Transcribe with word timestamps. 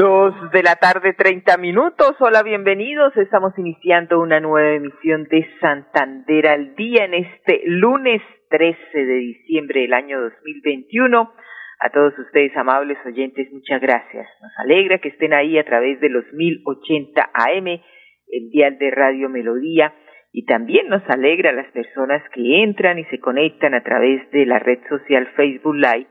Dos 0.00 0.34
de 0.52 0.62
la 0.62 0.76
tarde, 0.76 1.12
treinta 1.12 1.58
minutos. 1.58 2.16
Hola, 2.20 2.42
bienvenidos. 2.42 3.14
Estamos 3.18 3.52
iniciando 3.58 4.18
una 4.18 4.40
nueva 4.40 4.70
emisión 4.70 5.24
de 5.24 5.46
Santander 5.60 6.46
al 6.46 6.74
día 6.74 7.04
en 7.04 7.12
este 7.12 7.60
lunes 7.66 8.22
13 8.48 8.78
de 8.94 9.14
diciembre 9.16 9.82
del 9.82 9.92
año 9.92 10.18
2021. 10.22 11.34
A 11.80 11.90
todos 11.90 12.18
ustedes, 12.18 12.56
amables 12.56 12.96
oyentes, 13.04 13.52
muchas 13.52 13.82
gracias. 13.82 14.26
Nos 14.40 14.52
alegra 14.60 15.00
que 15.00 15.08
estén 15.08 15.34
ahí 15.34 15.58
a 15.58 15.66
través 15.66 16.00
de 16.00 16.08
los 16.08 16.24
1080 16.32 17.30
AM, 17.34 17.66
el 17.66 18.50
dial 18.52 18.78
de 18.78 18.90
Radio 18.92 19.28
Melodía, 19.28 19.92
y 20.32 20.46
también 20.46 20.88
nos 20.88 21.02
alegra 21.10 21.50
a 21.50 21.52
las 21.52 21.70
personas 21.72 22.22
que 22.32 22.62
entran 22.62 22.98
y 22.98 23.04
se 23.10 23.20
conectan 23.20 23.74
a 23.74 23.82
través 23.82 24.30
de 24.30 24.46
la 24.46 24.60
red 24.60 24.78
social 24.88 25.26
Facebook 25.36 25.74
Live 25.74 26.06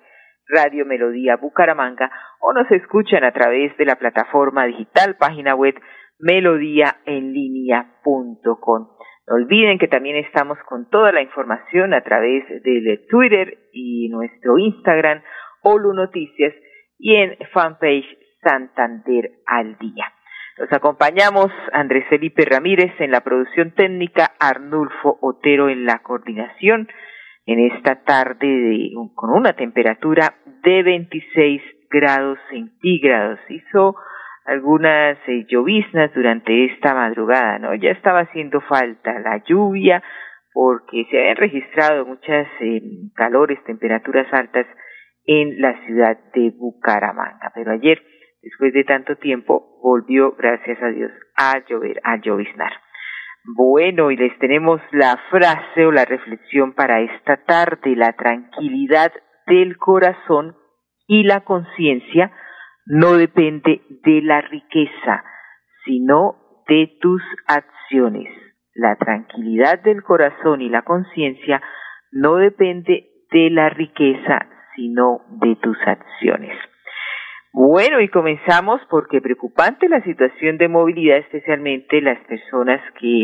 Radio 0.49 0.85
Melodía 0.85 1.37
Bucaramanga 1.37 2.11
o 2.41 2.51
nos 2.53 2.69
escuchan 2.71 3.23
a 3.23 3.31
través 3.31 3.75
de 3.77 3.85
la 3.85 3.95
plataforma 3.95 4.65
digital 4.65 5.15
página 5.17 5.55
web 5.55 5.75
melodíaenlínea.com. 6.19 8.87
No 9.27 9.35
olviden 9.35 9.77
que 9.77 9.87
también 9.87 10.15
estamos 10.17 10.57
con 10.67 10.89
toda 10.89 11.11
la 11.11 11.21
información 11.21 11.93
a 11.93 12.01
través 12.01 12.43
de 12.63 13.05
Twitter 13.07 13.59
y 13.71 14.09
nuestro 14.09 14.57
Instagram, 14.57 15.21
Olu 15.61 15.93
Noticias, 15.93 16.55
y 16.97 17.15
en 17.15 17.37
fanpage 17.53 18.07
Santander 18.41 19.33
al 19.45 19.77
Día. 19.77 20.11
Nos 20.57 20.73
acompañamos 20.73 21.51
Andrés 21.71 22.05
Felipe 22.09 22.43
Ramírez 22.43 22.91
en 22.99 23.11
la 23.11 23.21
producción 23.21 23.75
técnica, 23.75 24.31
Arnulfo 24.39 25.19
Otero 25.21 25.69
en 25.69 25.85
la 25.85 25.99
coordinación 25.99 26.89
en 27.49 27.71
esta 27.71 27.95
tarde 28.03 28.47
de, 28.47 28.91
con 29.15 29.31
una 29.31 29.53
temperatura 29.53 30.35
de 30.63 30.83
26 30.83 31.61
grados 31.89 32.37
centígrados. 32.51 33.39
Hizo 33.49 33.95
algunas 34.45 35.17
eh, 35.27 35.45
lloviznas 35.47 36.13
durante 36.13 36.65
esta 36.65 36.93
madrugada, 36.93 37.57
¿no? 37.57 37.73
Ya 37.73 37.89
estaba 37.89 38.19
haciendo 38.19 38.61
falta 38.61 39.19
la 39.19 39.43
lluvia 39.47 40.03
porque 40.53 41.05
se 41.09 41.17
habían 41.17 41.37
registrado 41.37 42.05
muchas 42.05 42.47
eh, 42.59 42.81
calores, 43.15 43.63
temperaturas 43.63 44.31
altas 44.31 44.67
en 45.25 45.59
la 45.59 45.73
ciudad 45.87 46.19
de 46.35 46.51
Bucaramanga. 46.55 47.51
Pero 47.55 47.71
ayer, 47.71 47.99
después 48.43 48.73
de 48.73 48.83
tanto 48.83 49.15
tiempo, 49.15 49.79
volvió, 49.81 50.35
gracias 50.37 50.79
a 50.83 50.89
Dios, 50.89 51.11
a 51.35 51.63
llover, 51.67 51.99
a 52.03 52.17
lloviznar. 52.17 52.73
Bueno, 53.45 54.11
y 54.11 54.17
les 54.17 54.37
tenemos 54.39 54.81
la 54.91 55.17
frase 55.29 55.85
o 55.85 55.91
la 55.91 56.05
reflexión 56.05 56.73
para 56.73 57.01
esta 57.01 57.37
tarde. 57.45 57.95
La 57.95 58.13
tranquilidad 58.13 59.11
del 59.47 59.77
corazón 59.77 60.55
y 61.07 61.23
la 61.23 61.41
conciencia 61.41 62.31
no 62.85 63.13
depende 63.13 63.81
de 64.03 64.21
la 64.21 64.41
riqueza, 64.41 65.23
sino 65.85 66.35
de 66.67 66.97
tus 67.01 67.21
acciones. 67.47 68.29
La 68.75 68.95
tranquilidad 68.95 69.81
del 69.81 70.03
corazón 70.03 70.61
y 70.61 70.69
la 70.69 70.83
conciencia 70.83 71.61
no 72.11 72.35
depende 72.35 73.07
de 73.31 73.49
la 73.49 73.69
riqueza, 73.69 74.47
sino 74.75 75.21
de 75.41 75.55
tus 75.55 75.77
acciones. 75.85 76.57
Bueno, 77.51 77.99
y 77.99 78.09
comenzamos 78.09 78.79
porque 78.89 79.21
preocupante 79.21 79.89
la 79.89 80.03
situación 80.03 80.57
de 80.57 80.67
movilidad, 80.67 81.17
especialmente 81.17 81.99
las 82.01 82.19
personas 82.27 82.79
que 82.99 83.23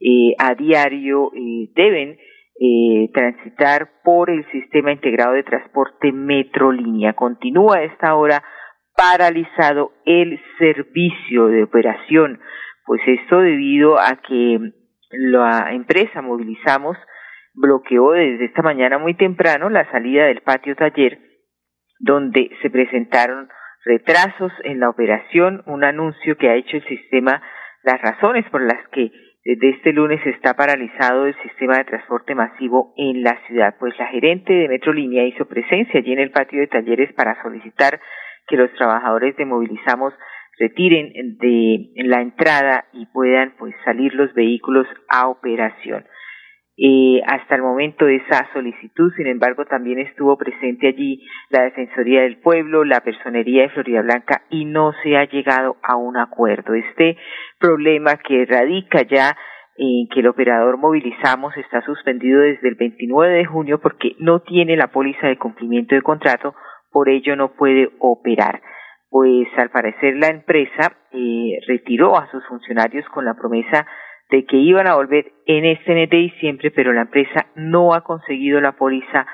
eh, 0.00 0.34
a 0.38 0.54
diario 0.54 1.30
eh, 1.32 1.70
deben 1.74 2.18
eh, 2.60 3.08
transitar 3.14 3.88
por 4.02 4.30
el 4.30 4.44
sistema 4.50 4.92
integrado 4.92 5.34
de 5.34 5.44
transporte 5.44 6.10
Metrolínea. 6.10 7.12
Continúa 7.12 7.76
a 7.76 7.84
esta 7.84 8.16
hora 8.16 8.42
paralizado 8.96 9.92
el 10.04 10.40
servicio 10.58 11.46
de 11.46 11.62
operación, 11.62 12.40
pues 12.84 13.00
esto 13.06 13.38
debido 13.38 13.98
a 13.98 14.20
que 14.26 14.58
la 15.12 15.72
empresa 15.72 16.20
Movilizamos 16.20 16.96
bloqueó 17.54 18.10
desde 18.10 18.46
esta 18.46 18.62
mañana 18.62 18.98
muy 18.98 19.14
temprano 19.14 19.70
la 19.70 19.88
salida 19.92 20.24
del 20.24 20.40
patio 20.40 20.74
taller 20.74 21.31
donde 22.02 22.50
se 22.60 22.68
presentaron 22.68 23.48
retrasos 23.84 24.52
en 24.64 24.80
la 24.80 24.90
operación, 24.90 25.62
un 25.66 25.84
anuncio 25.84 26.36
que 26.36 26.50
ha 26.50 26.56
hecho 26.56 26.76
el 26.76 26.86
sistema, 26.86 27.42
las 27.84 28.00
razones 28.02 28.44
por 28.50 28.60
las 28.60 28.86
que 28.88 29.10
desde 29.44 29.70
este 29.70 29.92
lunes 29.92 30.20
está 30.26 30.54
paralizado 30.54 31.26
el 31.26 31.34
sistema 31.42 31.78
de 31.78 31.84
transporte 31.84 32.34
masivo 32.34 32.92
en 32.96 33.22
la 33.22 33.38
ciudad, 33.46 33.74
pues 33.78 33.96
la 33.98 34.06
gerente 34.06 34.52
de 34.52 34.68
Metrolínea 34.68 35.24
hizo 35.24 35.46
presencia 35.46 35.98
allí 35.98 36.12
en 36.12 36.20
el 36.20 36.30
patio 36.30 36.60
de 36.60 36.68
talleres 36.68 37.12
para 37.14 37.40
solicitar 37.42 38.00
que 38.46 38.56
los 38.56 38.72
trabajadores 38.74 39.36
de 39.36 39.44
Movilizamos 39.44 40.14
retiren 40.58 41.38
de 41.38 41.90
la 42.04 42.20
entrada 42.20 42.84
y 42.92 43.06
puedan 43.06 43.54
pues 43.58 43.74
salir 43.84 44.14
los 44.14 44.32
vehículos 44.34 44.86
a 45.08 45.28
operación. 45.28 46.04
Eh, 46.78 47.20
hasta 47.26 47.56
el 47.56 47.62
momento 47.62 48.06
de 48.06 48.16
esa 48.16 48.48
solicitud, 48.54 49.12
sin 49.16 49.26
embargo, 49.26 49.66
también 49.66 49.98
estuvo 49.98 50.38
presente 50.38 50.88
allí 50.88 51.22
la 51.50 51.64
Defensoría 51.64 52.22
del 52.22 52.38
Pueblo, 52.38 52.84
la 52.84 53.00
Personería 53.00 53.62
de 53.62 53.68
Florida 53.68 54.00
Blanca 54.00 54.42
y 54.48 54.64
no 54.64 54.92
se 55.02 55.16
ha 55.18 55.24
llegado 55.26 55.76
a 55.82 55.96
un 55.96 56.16
acuerdo. 56.16 56.74
Este 56.74 57.18
problema 57.58 58.16
que 58.16 58.46
radica 58.46 59.02
ya 59.02 59.36
en 59.76 60.08
que 60.08 60.20
el 60.20 60.28
operador 60.28 60.78
Movilizamos 60.78 61.56
está 61.56 61.82
suspendido 61.82 62.40
desde 62.40 62.68
el 62.68 62.74
29 62.76 63.34
de 63.34 63.44
junio 63.44 63.80
porque 63.80 64.16
no 64.18 64.40
tiene 64.40 64.76
la 64.76 64.88
póliza 64.88 65.26
de 65.26 65.38
cumplimiento 65.38 65.94
de 65.94 66.02
contrato, 66.02 66.54
por 66.90 67.10
ello 67.10 67.36
no 67.36 67.52
puede 67.52 67.90
operar. 67.98 68.62
Pues 69.10 69.46
al 69.58 69.70
parecer 69.70 70.16
la 70.16 70.28
empresa 70.28 70.96
eh, 71.12 71.58
retiró 71.66 72.16
a 72.16 72.30
sus 72.30 72.46
funcionarios 72.46 73.06
con 73.10 73.26
la 73.26 73.34
promesa 73.34 73.86
de 74.32 74.46
que 74.46 74.56
iban 74.56 74.86
a 74.86 74.94
volver 74.94 75.30
en 75.44 75.66
este 75.66 75.94
mes 75.94 76.08
de 76.08 76.16
diciembre, 76.16 76.70
pero 76.70 76.94
la 76.94 77.02
empresa 77.02 77.48
no 77.54 77.92
ha 77.92 78.00
conseguido 78.00 78.62
la 78.62 78.72
póliza 78.72 79.26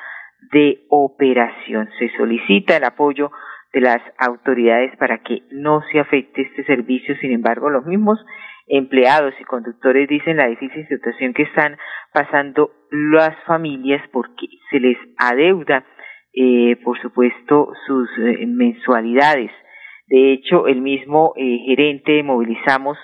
de 0.52 0.80
operación. 0.90 1.88
Se 2.00 2.10
solicita 2.16 2.76
el 2.76 2.84
apoyo 2.84 3.30
de 3.72 3.80
las 3.80 4.02
autoridades 4.18 4.96
para 4.96 5.18
que 5.18 5.42
no 5.52 5.82
se 5.92 6.00
afecte 6.00 6.42
este 6.42 6.64
servicio. 6.64 7.14
Sin 7.20 7.30
embargo, 7.30 7.70
los 7.70 7.86
mismos 7.86 8.18
empleados 8.66 9.34
y 9.40 9.44
conductores 9.44 10.08
dicen 10.08 10.36
la 10.36 10.48
difícil 10.48 10.86
situación 10.88 11.32
que 11.32 11.44
están 11.44 11.76
pasando 12.12 12.72
las 12.90 13.36
familias 13.44 14.02
porque 14.12 14.48
se 14.68 14.80
les 14.80 14.98
adeuda, 15.16 15.84
eh, 16.34 16.74
por 16.82 17.00
supuesto, 17.00 17.70
sus 17.86 18.10
eh, 18.18 18.46
mensualidades. 18.46 19.52
De 20.08 20.32
hecho, 20.32 20.66
el 20.66 20.80
mismo 20.80 21.34
eh, 21.36 21.58
gerente 21.66 22.20
Movilizamos 22.24 22.98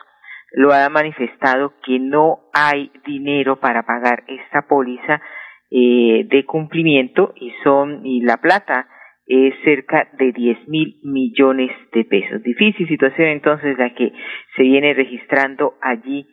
lo 0.54 0.72
ha 0.72 0.88
manifestado 0.88 1.74
que 1.84 1.98
no 1.98 2.40
hay 2.52 2.90
dinero 3.04 3.60
para 3.60 3.82
pagar 3.82 4.24
esta 4.28 4.62
póliza 4.62 5.20
eh, 5.70 6.24
de 6.28 6.44
cumplimiento 6.44 7.32
y 7.36 7.52
son 7.62 8.06
y 8.06 8.20
la 8.20 8.36
plata 8.36 8.88
es 9.26 9.54
cerca 9.64 10.08
de 10.18 10.32
10 10.32 10.68
mil 10.68 11.00
millones 11.02 11.70
de 11.92 12.04
pesos. 12.04 12.42
Difícil 12.42 12.86
situación 12.86 13.28
entonces 13.28 13.76
la 13.78 13.94
que 13.94 14.12
se 14.56 14.62
viene 14.62 14.94
registrando 14.94 15.74
allí 15.80 16.26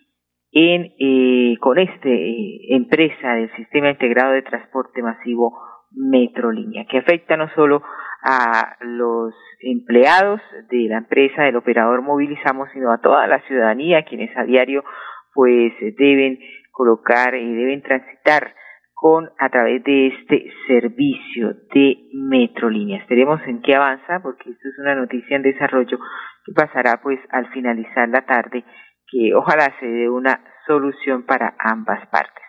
en 0.52 0.94
eh, 1.00 1.58
con 1.60 1.80
esta 1.80 2.10
eh, 2.10 2.76
empresa 2.76 3.36
del 3.36 3.52
sistema 3.56 3.90
integrado 3.90 4.34
de 4.34 4.42
transporte 4.42 5.02
masivo 5.02 5.58
Metrolínea, 5.94 6.86
que 6.86 7.00
afecta 7.00 7.38
no 7.38 7.50
solo 7.56 7.84
a 8.24 8.78
los 8.82 9.34
empleados 9.62 10.42
de 10.70 10.88
la 10.90 11.00
empresa 11.00 11.44
del 11.44 11.56
operador 11.56 12.02
Movilizamos, 12.02 12.70
sino 12.74 12.92
a 12.92 13.00
toda 13.00 13.28
la 13.28 13.42
ciudadanía, 13.48 14.04
quienes 14.04 14.36
a 14.38 14.44
diario 14.44 14.84
pues 15.34 15.74
deben 15.98 16.40
colocar 16.72 17.36
y 17.36 17.54
deben 17.56 17.82
transitar 17.82 18.54
con 18.94 19.32
a 19.40 19.50
través 19.50 19.84
de 19.84 20.08
este 20.08 20.52
servicio 20.68 21.56
de 21.74 21.98
Metrolínea. 22.14 23.04
Veremos 23.10 23.42
en 23.48 23.62
qué 23.62 23.76
avanza, 23.76 24.20
porque 24.22 24.52
esto 24.52 24.68
es 24.68 24.78
una 24.80 24.94
noticia 24.94 25.36
en 25.36 25.42
desarrollo 25.42 25.98
que 26.46 26.54
pasará 26.54 27.02
pues 27.02 27.20
al 27.32 27.48
finalizar 27.52 28.08
la 28.10 28.22
tarde, 28.26 28.64
que 29.08 29.34
ojalá 29.34 29.74
se 29.80 29.88
dé 29.88 30.08
una 30.08 30.44
solución 30.68 31.24
para 31.26 31.56
ambas 31.58 32.08
partes. 32.10 32.44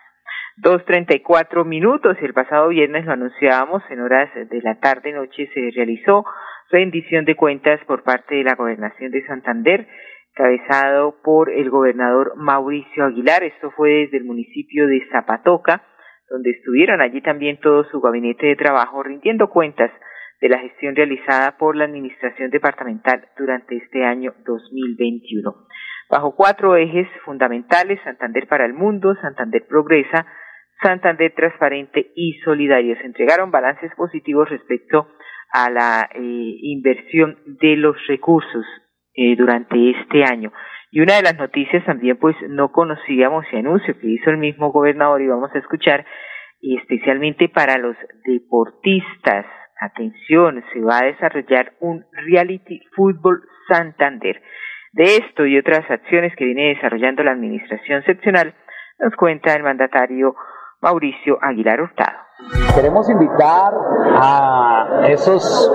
2.34 0.57 1.65
minutos. 1.65 2.17
El 2.21 2.33
pasado 2.33 2.69
viernes 2.69 3.05
lo 3.05 3.13
anunciábamos, 3.13 3.83
en 3.89 4.01
horas 4.01 4.29
de 4.35 4.61
la 4.61 4.79
tarde-noche 4.79 5.49
se 5.53 5.71
realizó 5.75 6.25
rendición 6.69 7.25
de 7.25 7.35
cuentas 7.35 7.79
por 7.85 8.03
parte 8.03 8.35
de 8.35 8.43
la 8.43 8.55
Gobernación 8.55 9.11
de 9.11 9.25
Santander, 9.25 9.87
cabezado 10.33 11.15
por 11.23 11.51
el 11.51 11.69
gobernador 11.69 12.33
Mauricio 12.35 13.05
Aguilar. 13.05 13.43
Esto 13.43 13.71
fue 13.71 14.05
desde 14.05 14.17
el 14.17 14.25
municipio 14.25 14.87
de 14.87 15.07
Zapatoca, 15.11 15.83
donde 16.29 16.51
estuvieron 16.51 17.01
allí 17.01 17.21
también 17.21 17.59
todo 17.59 17.83
su 17.85 18.01
gabinete 18.01 18.47
de 18.47 18.55
trabajo 18.55 19.03
rindiendo 19.03 19.49
cuentas 19.49 19.91
de 20.41 20.49
la 20.49 20.59
gestión 20.59 20.95
realizada 20.95 21.57
por 21.57 21.75
la 21.75 21.85
Administración 21.85 22.49
Departamental 22.49 23.27
durante 23.37 23.77
este 23.77 24.03
año 24.03 24.33
2021. 24.45 25.55
Bajo 26.09 26.35
cuatro 26.35 26.75
ejes 26.75 27.07
fundamentales, 27.23 27.99
Santander 28.03 28.47
para 28.47 28.65
el 28.65 28.73
mundo, 28.73 29.15
Santander 29.21 29.65
progresa, 29.67 30.25
Santander 30.83 31.33
transparente 31.33 32.11
y 32.15 32.33
solidario. 32.43 32.95
Se 32.97 33.05
entregaron 33.05 33.49
balances 33.49 33.91
positivos 33.95 34.49
respecto 34.49 35.07
a 35.51 35.69
la 35.69 36.09
eh, 36.13 36.19
inversión 36.19 37.37
de 37.45 37.77
los 37.77 37.95
recursos 38.07 38.65
eh, 39.15 39.35
durante 39.35 39.91
este 39.91 40.23
año. 40.23 40.51
Y 40.91 41.01
una 41.01 41.15
de 41.15 41.23
las 41.23 41.37
noticias 41.37 41.83
también 41.85 42.17
pues 42.17 42.35
no 42.49 42.71
conocíamos 42.71 43.45
y 43.51 43.57
anuncio 43.57 43.97
que 43.99 44.07
hizo 44.07 44.29
el 44.29 44.37
mismo 44.37 44.71
gobernador 44.71 45.21
y 45.21 45.27
vamos 45.27 45.49
a 45.55 45.59
escuchar, 45.59 46.05
especialmente 46.61 47.49
para 47.49 47.77
los 47.77 47.95
deportistas, 48.25 49.45
atención, 49.79 50.63
se 50.71 50.81
va 50.81 50.99
a 50.99 51.05
desarrollar 51.05 51.73
un 51.79 52.05
reality 52.27 52.81
fútbol 52.95 53.41
Santander. 53.67 54.41
De 54.91 55.03
esto 55.17 55.45
y 55.45 55.57
otras 55.57 55.89
acciones 55.89 56.35
que 56.35 56.45
viene 56.45 56.75
desarrollando 56.75 57.23
la 57.23 57.31
administración 57.31 58.03
seccional, 58.03 58.53
nos 58.99 59.15
cuenta 59.15 59.53
el 59.53 59.63
mandatario 59.63 60.35
Mauricio 60.83 61.39
Aguilar 61.41 61.79
Hurtado. 61.79 62.17
Queremos 62.75 63.09
invitar 63.09 63.73
a 64.15 65.03
esos 65.07 65.71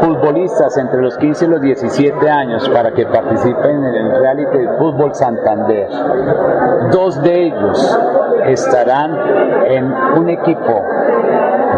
futbolistas 0.00 0.76
entre 0.76 1.00
los 1.00 1.16
15 1.18 1.44
y 1.44 1.48
los 1.48 1.60
17 1.60 2.28
años 2.28 2.68
para 2.68 2.92
que 2.92 3.06
participen 3.06 3.84
en 3.84 3.94
el 3.94 4.20
reality 4.20 4.58
de 4.58 4.68
fútbol 4.76 5.14
Santander. 5.14 5.88
Dos 6.90 7.22
de 7.22 7.46
ellos 7.46 7.98
estarán 8.46 9.16
en 9.66 9.84
un 10.18 10.30
equipo 10.30 10.84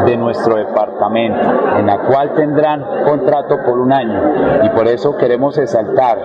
de 0.04 0.16
nuestro 0.16 0.56
departamento, 0.56 1.40
en 1.78 1.86
la 1.86 1.98
cual 1.98 2.34
tendrán 2.34 2.84
contrato 3.04 3.58
por 3.64 3.78
un 3.78 3.92
año 3.92 4.20
y 4.62 4.70
por 4.70 4.88
eso 4.88 5.16
queremos 5.16 5.58
exaltar 5.58 6.18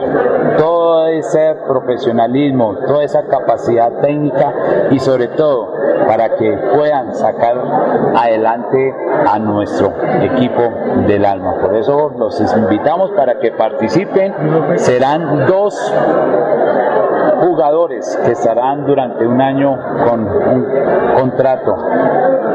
todo 0.57 1.07
ese 1.07 1.55
profesionalismo, 1.67 2.75
toda 2.87 3.03
esa 3.03 3.23
capacidad 3.27 3.91
técnica 4.01 4.53
y 4.91 4.99
sobre 4.99 5.27
todo 5.29 5.73
para 6.07 6.35
que 6.35 6.51
puedan 6.75 7.13
sacar 7.15 7.57
adelante 8.15 8.95
a 9.27 9.39
nuestro 9.39 9.93
equipo 10.21 10.61
del 11.07 11.25
alma. 11.25 11.55
Por 11.61 11.75
eso 11.75 12.13
los 12.17 12.39
invitamos 12.55 13.11
para 13.11 13.39
que 13.39 13.51
participen. 13.51 14.33
Serán 14.77 15.45
dos 15.47 15.93
jugadores 17.41 18.19
que 18.25 18.31
estarán 18.31 18.85
durante 18.85 19.25
un 19.25 19.41
año 19.41 19.77
con 20.07 20.27
un 20.27 20.67
contrato 21.15 21.75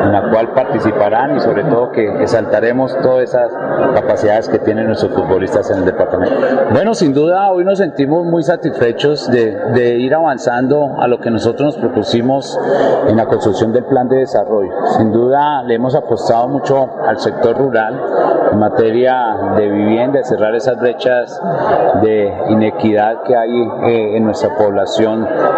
en 0.03 0.13
la 0.13 0.31
cual 0.31 0.49
participarán 0.53 1.37
y 1.37 1.41
sobre 1.41 1.65
todo 1.65 1.93
que 1.93 2.23
exaltaremos 2.23 2.97
todas 3.03 3.25
esas 3.25 3.53
capacidades 3.95 4.49
que 4.49 4.59
tienen 4.59 4.87
nuestros 4.87 5.13
futbolistas 5.13 5.71
en 5.71 5.79
el 5.79 5.85
departamento. 5.85 6.35
Bueno, 6.73 6.95
sin 6.95 7.15
duda 7.15 7.51
hoy 7.51 7.65
nos 7.65 7.79
sentimos 7.79 8.25
muy 8.25 8.43
satisfechos 8.43 9.31
de, 9.31 9.55
de 9.75 9.99
ir 9.99 10.15
avanzando 10.15 10.97
a 10.99 11.07
lo 11.07 11.21
que 11.21 11.31
nosotros 11.31 11.75
nos 11.75 11.77
propusimos 11.77 12.59
en 13.09 13.17
la 13.17 13.27
construcción 13.27 13.73
del 13.73 13.85
plan 13.85 14.09
de 14.09 14.19
desarrollo. 14.19 14.73
Sin 14.97 15.13
duda 15.13 15.63
le 15.63 15.75
hemos 15.75 15.95
apostado 15.95 16.49
mucho 16.49 16.89
al 17.07 17.19
sector 17.19 17.57
rural 17.57 18.01
en 18.51 18.59
materia 18.59 19.55
de 19.57 19.69
vivienda, 19.69 20.23
cerrar 20.25 20.55
esas 20.55 20.79
brechas 20.79 21.41
de 22.03 22.33
inequidad 22.51 23.23
que 23.23 23.37
hay 23.37 23.51
eh, 23.87 24.17
en 24.17 24.25
nuestra 24.25 24.49
población 24.57 24.72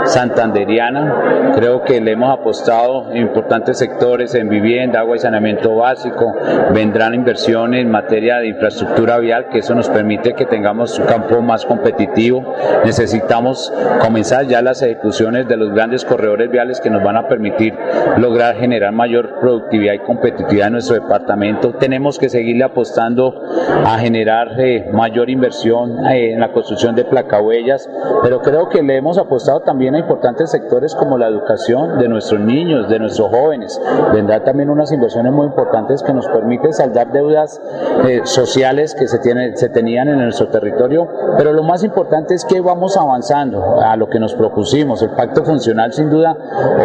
santanderiana. 0.04 1.52
Creo 1.54 1.82
que 1.82 2.00
le 2.00 2.12
hemos 2.12 2.32
apostado 2.32 3.10
en 3.10 3.18
importantes 3.18 3.78
sectores 3.78 4.34
en 4.34 4.48
vivienda, 4.48 5.00
agua 5.00 5.16
y 5.16 5.20
saneamiento 5.20 5.76
básico. 5.76 6.34
Vendrán 6.72 7.14
inversiones 7.14 7.80
en 7.80 7.90
materia 7.90 8.38
de 8.38 8.48
infraestructura 8.48 9.18
vial, 9.18 9.48
que 9.48 9.58
eso 9.58 9.74
nos 9.74 9.88
permite 9.88 10.34
que 10.34 10.46
tengamos 10.46 10.98
un 10.98 11.06
campo 11.06 11.40
más 11.40 11.64
competitivo. 11.64 12.54
Necesitamos 12.84 13.72
comenzar 14.00 14.46
ya 14.46 14.62
las 14.62 14.82
ejecuciones 14.82 15.48
de 15.48 15.56
los 15.56 15.72
grandes 15.72 16.04
corredores 16.04 16.50
viales 16.50 16.80
que 16.80 16.90
nos 16.90 17.02
van 17.02 17.16
a 17.16 17.28
permitir 17.28 17.74
lograr 18.16 18.56
generar 18.56 18.92
mayor 18.92 19.40
productividad 19.40 19.94
y 19.94 19.98
competitividad 20.00 20.68
en 20.68 20.74
nuestro 20.74 20.94
departamento. 20.94 21.74
Tenemos 21.74 22.18
que 22.18 22.28
seguirle 22.28 22.64
apostando 22.64 23.42
a 23.84 23.98
generar 23.98 24.58
eh, 24.58 24.88
mayor 24.92 25.30
inversión 25.30 26.06
eh, 26.06 26.32
en 26.32 26.40
la 26.40 26.52
construcción 26.52 26.94
de 26.94 27.04
placahuellas, 27.04 27.88
pero 28.22 28.40
creo 28.40 28.68
que 28.68 28.82
le 28.82 28.96
hemos 29.04 29.18
apostado 29.18 29.60
también 29.60 29.94
a 29.94 29.98
importantes 29.98 30.50
sectores 30.50 30.94
como 30.94 31.18
la 31.18 31.28
educación 31.28 31.98
de 31.98 32.08
nuestros 32.08 32.40
niños, 32.40 32.88
de 32.88 32.98
nuestros 32.98 33.28
jóvenes. 33.28 33.78
Vendrá 34.14 34.42
también 34.44 34.70
unas 34.70 34.92
inversiones 34.92 35.30
muy 35.30 35.46
importantes 35.46 36.02
que 36.02 36.14
nos 36.14 36.26
permiten 36.26 36.72
saldar 36.72 37.12
deudas 37.12 37.60
eh, 38.08 38.22
sociales 38.24 38.94
que 38.94 39.06
se, 39.06 39.18
tienen, 39.18 39.58
se 39.58 39.68
tenían 39.68 40.08
en 40.08 40.16
nuestro 40.20 40.48
territorio, 40.48 41.06
pero 41.36 41.52
lo 41.52 41.62
más 41.62 41.84
importante 41.84 42.32
es 42.32 42.46
que 42.46 42.62
vamos 42.62 42.96
avanzando 42.96 43.78
a 43.82 43.94
lo 43.98 44.08
que 44.08 44.18
nos 44.18 44.34
propusimos. 44.34 45.02
El 45.02 45.10
pacto 45.10 45.44
funcional 45.44 45.92
sin 45.92 46.08
duda 46.08 46.34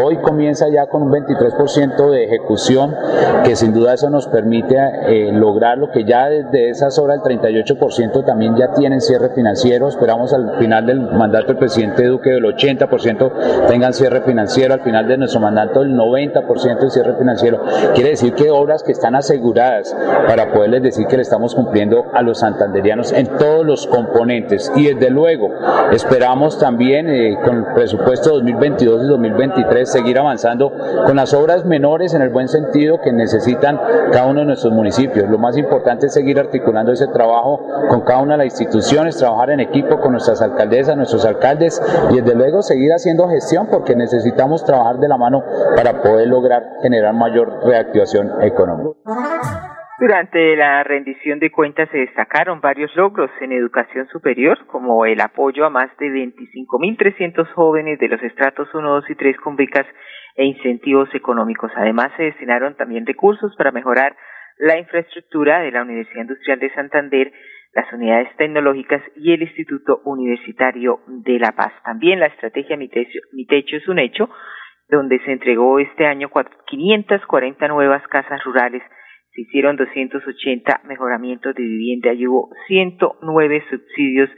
hoy 0.04 0.18
comienza 0.18 0.68
ya 0.68 0.88
con 0.88 1.04
un 1.04 1.14
23% 1.14 2.10
de 2.10 2.26
ejecución, 2.26 2.98
que 3.46 3.56
sin 3.56 3.74
duda 3.74 3.94
eso 3.94 4.10
nos 4.10 4.28
permite 4.28 4.76
eh, 5.08 5.32
lograr 5.32 5.78
lo 5.78 5.90
que 5.90 6.04
ya 6.04 6.28
desde 6.28 6.70
esas 6.70 7.00
horas 7.00 7.22
el 7.24 7.40
38% 7.40 8.26
también 8.26 8.58
ya 8.58 8.74
tienen 8.74 9.00
cierre 9.00 9.30
financiero. 9.30 9.88
Esperamos 9.88 10.34
al 10.34 10.58
final 10.58 10.86
del 10.86 11.00
mandato 11.00 11.48
del 11.48 11.58
presidente 11.58 12.09
Duque 12.10 12.32
del 12.32 12.44
80% 12.44 13.68
tengan 13.68 13.94
cierre 13.94 14.22
financiero, 14.22 14.74
al 14.74 14.82
final 14.82 15.08
de 15.08 15.18
nuestro 15.18 15.40
mandato 15.40 15.82
el 15.82 15.96
90% 15.96 16.80
de 16.80 16.90
cierre 16.90 17.16
financiero. 17.18 17.62
Quiere 17.94 18.12
decir 18.12 18.34
que 18.34 18.50
obras 18.50 18.84
que 18.84 18.92
están 18.92 19.16
aseguradas 19.16 19.96
para 20.28 20.52
poderles 20.52 20.84
decir 20.84 21.08
que 21.08 21.16
le 21.16 21.22
estamos 21.22 21.56
cumpliendo 21.56 22.06
a 22.14 22.22
los 22.22 22.40
santanderianos 22.40 23.12
en 23.12 23.28
todos 23.38 23.66
los 23.66 23.88
componentes. 23.88 24.72
Y 24.76 24.94
desde 24.94 25.10
luego 25.10 25.50
esperamos 25.92 26.60
también 26.60 27.10
eh, 27.10 27.38
con 27.44 27.58
el 27.58 27.66
presupuesto 27.74 28.32
2022 28.32 29.04
y 29.04 29.08
2023 29.08 29.92
seguir 29.92 30.20
avanzando 30.20 30.72
con 31.06 31.16
las 31.16 31.34
obras 31.34 31.66
menores 31.66 32.14
en 32.14 32.22
el 32.22 32.30
buen 32.30 32.48
sentido 32.48 33.00
que 33.02 33.12
necesitan 33.12 33.80
cada 34.12 34.28
uno 34.28 34.42
de 34.42 34.46
nuestros 34.48 34.74
municipios. 34.74 35.30
Lo 35.30 35.38
más 35.38 35.58
importante 35.58 36.08
es 36.08 36.14
seguir 36.14 36.40
articulando 36.40 36.92
ese 36.92 37.08
trabajo 37.08 37.66
con 37.90 38.02
cada 38.02 38.22
una 38.22 38.38
de 38.38 38.46
las 38.46 38.54
instituciones, 38.54 39.18
trabajar 39.18 39.52
en 39.52 39.60
equipo 39.60 40.00
con 40.00 40.12
nuestras 40.14 40.42
alcaldesas, 40.42 40.96
nuestros 40.96 41.26
alcaldes 41.26 41.82
y 42.12 42.22
desde 42.22 42.36
luego 42.36 42.62
seguir 42.62 42.92
haciendo 42.92 43.28
gestión 43.30 43.68
porque 43.70 43.96
necesitamos 43.96 44.66
trabajar 44.66 44.98
de 44.98 45.08
la 45.08 45.18
mano 45.18 45.44
para 45.76 46.02
poder 46.02 46.28
lograr 46.28 46.64
generar 46.82 47.14
mayor 47.14 47.66
reactivación 47.66 48.42
económica. 48.42 49.00
Durante 50.00 50.56
la 50.56 50.82
rendición 50.84 51.40
de 51.40 51.52
cuentas 51.52 51.90
se 51.92 51.98
destacaron 51.98 52.62
varios 52.62 52.96
logros 52.96 53.30
en 53.42 53.52
educación 53.52 54.08
superior, 54.08 54.58
como 54.68 55.06
el 55.06 55.20
apoyo 55.20 55.66
a 55.66 55.70
más 55.70 55.90
de 55.98 56.08
25.300 56.08 57.52
jóvenes 57.54 58.00
de 58.00 58.08
los 58.08 58.24
estratos 58.24 58.70
1, 58.74 58.90
2 58.90 59.10
y 59.10 59.16
3 59.16 59.38
con 59.44 59.58
becas 59.58 59.86
e 60.36 60.46
incentivos 60.46 61.10
económicos. 61.14 61.70
Además, 61.76 62.14
se 62.16 62.24
destinaron 62.24 62.78
también 62.78 63.06
recursos 63.06 63.54
para 63.58 63.74
mejorar 63.74 64.16
la 64.58 64.78
infraestructura 64.78 65.60
de 65.60 65.72
la 65.72 65.82
Universidad 65.82 66.22
Industrial 66.22 66.60
de 66.60 66.74
Santander, 66.74 67.34
las 67.74 67.92
unidades 67.94 68.36
tecnológicas 68.38 69.02
y 69.16 69.32
el 69.32 69.44
Instituto 69.44 70.02
Universitario 70.06 71.02
de 71.08 71.40
La 71.40 71.52
Paz. 71.52 71.72
También 71.84 72.20
la 72.20 72.28
estrategia 72.28 72.78
Mi 72.78 72.90
Techo, 72.90 73.78
es 73.78 73.88
un 73.88 74.00
hecho, 74.00 74.30
donde 74.90 75.20
se 75.20 75.32
entregó 75.32 75.80
este 75.80 76.06
año 76.06 76.30
540 76.68 77.68
nuevas 77.68 78.06
casas 78.08 78.44
rurales, 78.44 78.82
se 79.32 79.42
hicieron 79.42 79.76
280 79.76 80.82
mejoramientos 80.86 81.54
de 81.54 81.62
vivienda 81.62 82.14
y 82.14 82.26
hubo 82.26 82.50
109 82.68 83.64
subsidios 83.70 84.30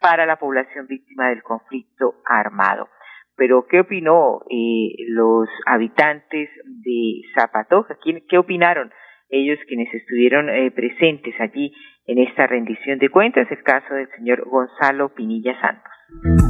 para 0.00 0.24
la 0.24 0.36
población 0.36 0.86
víctima 0.86 1.30
del 1.30 1.42
conflicto 1.42 2.14
armado. 2.24 2.88
Pero, 3.36 3.66
¿qué 3.68 3.80
opinó 3.80 4.42
eh, 4.48 4.94
los 5.08 5.48
habitantes 5.66 6.48
de 6.64 7.22
Zapatoja? 7.34 7.98
¿Qué 8.28 8.38
opinaron? 8.38 8.92
ellos 9.28 9.58
quienes 9.66 9.92
estuvieron 9.92 10.48
eh, 10.48 10.70
presentes 10.70 11.34
allí 11.40 11.72
en 12.06 12.18
esta 12.18 12.46
rendición 12.46 12.98
de 12.98 13.08
cuentas, 13.10 13.46
el 13.50 13.62
caso 13.62 13.94
del 13.94 14.08
señor 14.16 14.48
Gonzalo 14.48 15.12
Pinilla 15.14 15.60
Santos. 15.60 15.92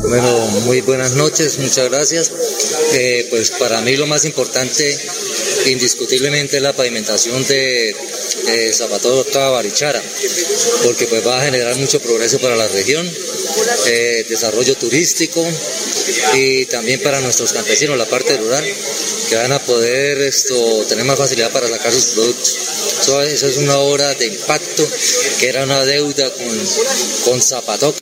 Bueno, 0.08 0.28
muy 0.66 0.82
buenas 0.82 1.16
noches, 1.16 1.58
muchas 1.58 1.90
gracias. 1.90 2.92
Eh, 2.94 3.26
pues 3.30 3.52
para 3.52 3.80
mí 3.80 3.96
lo 3.96 4.06
más 4.06 4.26
importante, 4.26 4.84
indiscutiblemente, 5.66 6.58
es 6.58 6.62
la 6.62 6.74
pavimentación 6.74 7.42
de 7.48 7.90
eh, 7.90 8.72
Zapatoca 8.72 9.48
Barichara, 9.50 10.00
porque 10.84 11.06
pues 11.06 11.26
va 11.26 11.38
a 11.38 11.44
generar 11.46 11.74
mucho 11.76 12.00
progreso 12.00 12.38
para 12.38 12.54
la 12.54 12.68
región, 12.68 13.06
eh, 13.88 14.26
desarrollo 14.28 14.76
turístico 14.76 15.42
y 16.34 16.66
también 16.66 17.02
para 17.02 17.20
nuestros 17.22 17.54
campesinos, 17.54 17.96
la 17.96 18.04
parte 18.04 18.36
rural 18.36 18.64
que 19.28 19.36
van 19.36 19.52
a 19.52 19.58
poder 19.58 20.18
esto, 20.22 20.54
tener 20.88 21.04
más 21.04 21.18
facilidad 21.18 21.50
para 21.50 21.66
sacar 21.66 21.90
sus 21.90 22.14
productos. 22.14 22.48
Eso, 23.02 23.20
es 23.22 23.58
una 23.58 23.78
obra 23.78 24.14
de 24.14 24.26
impacto 24.30 24.82
que 25.38 25.50
era 25.50 25.66
una 25.66 25.82
deuda 25.82 26.30
con, 26.30 26.54
con 27.26 27.38
Zapatoca. 27.42 27.98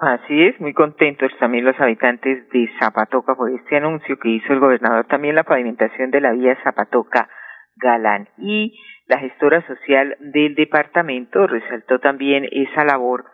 Así 0.00 0.32
es, 0.42 0.58
muy 0.60 0.72
contentos 0.72 1.30
también 1.38 1.64
los 1.64 1.78
habitantes 1.78 2.48
de 2.48 2.70
Zapatoca 2.78 3.34
por 3.34 3.50
este 3.50 3.76
anuncio 3.76 4.18
que 4.18 4.30
hizo 4.30 4.52
el 4.52 4.60
gobernador, 4.60 5.06
también 5.06 5.34
la 5.34 5.44
pavimentación 5.44 6.10
de 6.10 6.22
la 6.22 6.32
vía 6.32 6.56
Zapatoca 6.64 7.28
Galán. 7.76 8.28
Y 8.38 8.80
la 9.06 9.18
gestora 9.18 9.66
social 9.66 10.16
del 10.20 10.54
departamento 10.54 11.46
resaltó 11.46 11.98
también 11.98 12.46
esa 12.50 12.84
labor 12.84 13.26